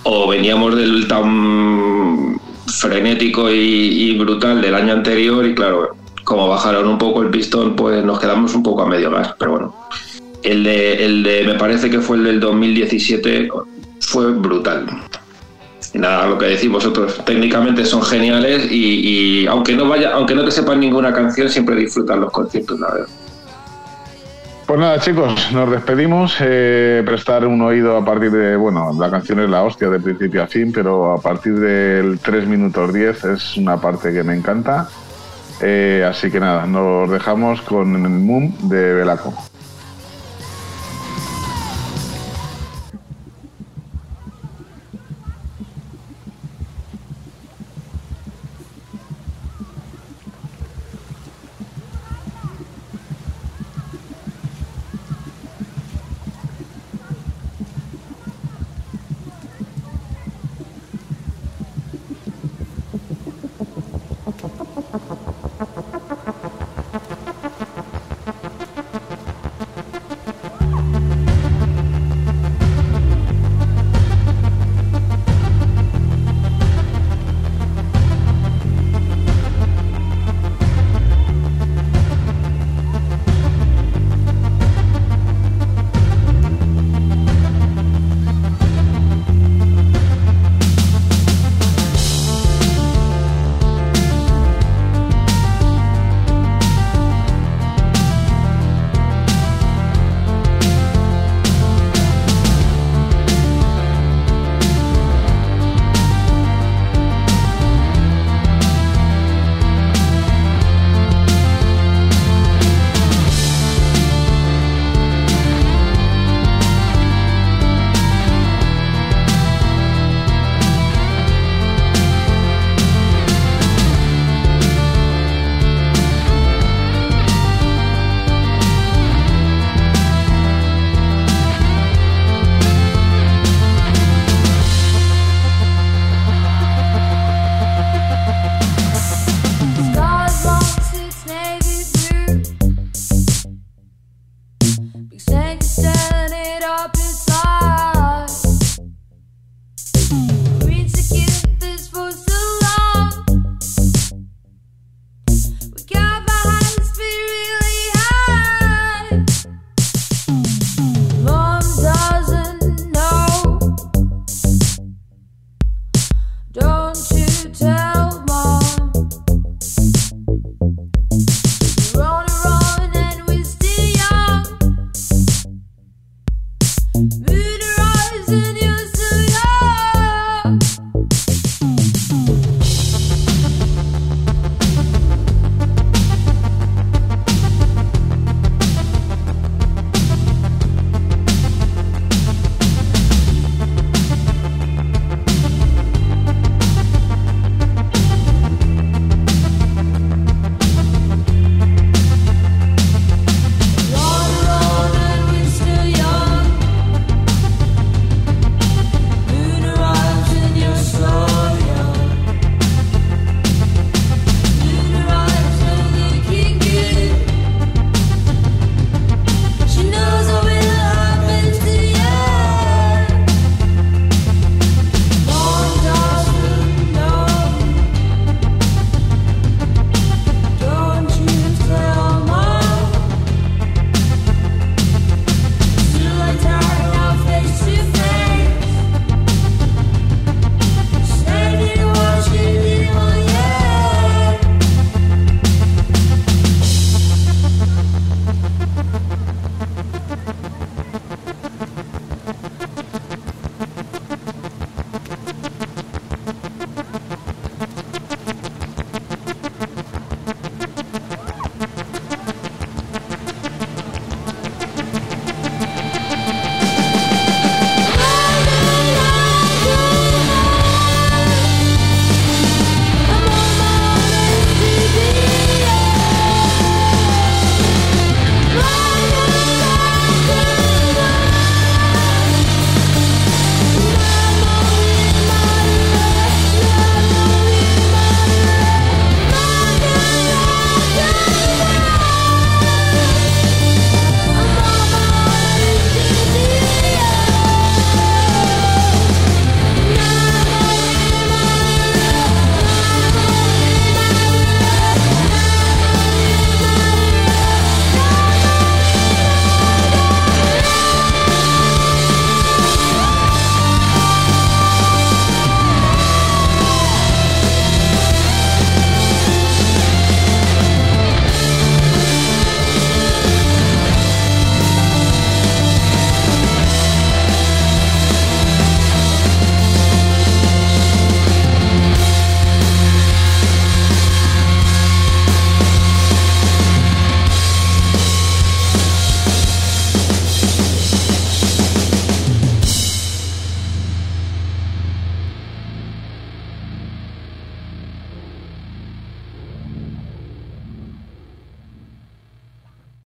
O 0.04 0.28
veníamos 0.28 0.76
del 0.76 1.08
tan 1.08 2.40
frenético 2.68 3.50
y, 3.50 4.18
brutal 4.18 4.62
del 4.62 4.76
año 4.76 4.94
anterior 4.94 5.46
y 5.46 5.56
claro, 5.56 5.96
como 6.24 6.48
bajaron 6.48 6.88
un 6.88 6.98
poco 6.98 7.22
el 7.22 7.30
pistón, 7.30 7.76
pues 7.76 8.04
nos 8.04 8.20
quedamos 8.20 8.54
un 8.56 8.64
poco 8.64 8.82
a 8.84 8.88
medio 8.88 9.12
gas, 9.12 9.34
pero 9.38 9.52
bueno. 9.52 9.76
El 10.44 10.64
de, 10.64 11.06
el 11.06 11.24
de 11.24 11.44
me 11.46 11.56
parece 11.56 11.90
que 11.90 12.00
fue 12.00 12.18
el 12.18 12.24
del 12.24 12.40
2017, 12.40 13.50
fue 14.00 14.32
brutal. 14.32 14.86
Nada, 15.94 16.28
lo 16.28 16.38
que 16.38 16.46
decís 16.46 16.70
vosotros, 16.70 17.20
técnicamente 17.26 17.86
son 17.86 18.04
geniales 18.04 18.72
y, 18.72 19.42
y 19.42 19.48
aunque 19.48 19.76
no 19.76 19.88
vaya, 19.88 20.14
aunque 20.14 20.36
no 20.36 20.46
te 20.46 20.52
sepan 20.52 20.80
ninguna 20.80 21.14
canción, 21.14 21.50
siempre 21.50 21.76
disfrutan 21.76 22.22
los 22.22 22.32
conciertos, 22.32 22.80
la 22.80 22.92
verdad. 22.92 23.08
Pues 24.68 24.82
nada, 24.82 25.00
chicos, 25.00 25.50
nos 25.54 25.72
despedimos. 25.72 26.36
Eh, 26.42 27.02
prestar 27.06 27.48
un 27.48 27.62
oído 27.62 27.96
a 27.96 28.04
partir 28.04 28.30
de. 28.32 28.58
Bueno, 28.58 28.94
la 29.00 29.10
canción 29.10 29.40
es 29.40 29.50
la 29.50 29.64
hostia 29.64 29.88
de 29.88 29.98
principio 29.98 30.44
a 30.44 30.48
fin, 30.48 30.74
pero 30.74 31.14
a 31.14 31.22
partir 31.22 31.58
del 31.58 32.20
3 32.20 32.46
minutos 32.48 32.94
10 32.94 33.24
es 33.24 33.56
una 33.56 33.80
parte 33.80 34.12
que 34.12 34.24
me 34.24 34.36
encanta. 34.36 34.90
Eh, 35.62 36.06
así 36.06 36.30
que 36.30 36.42
nada, 36.42 36.66
nos 36.66 37.10
dejamos 37.10 37.62
con 37.62 37.96
el 37.96 38.10
Moon 38.10 38.54
de 38.68 38.94
Belaco. 38.94 39.34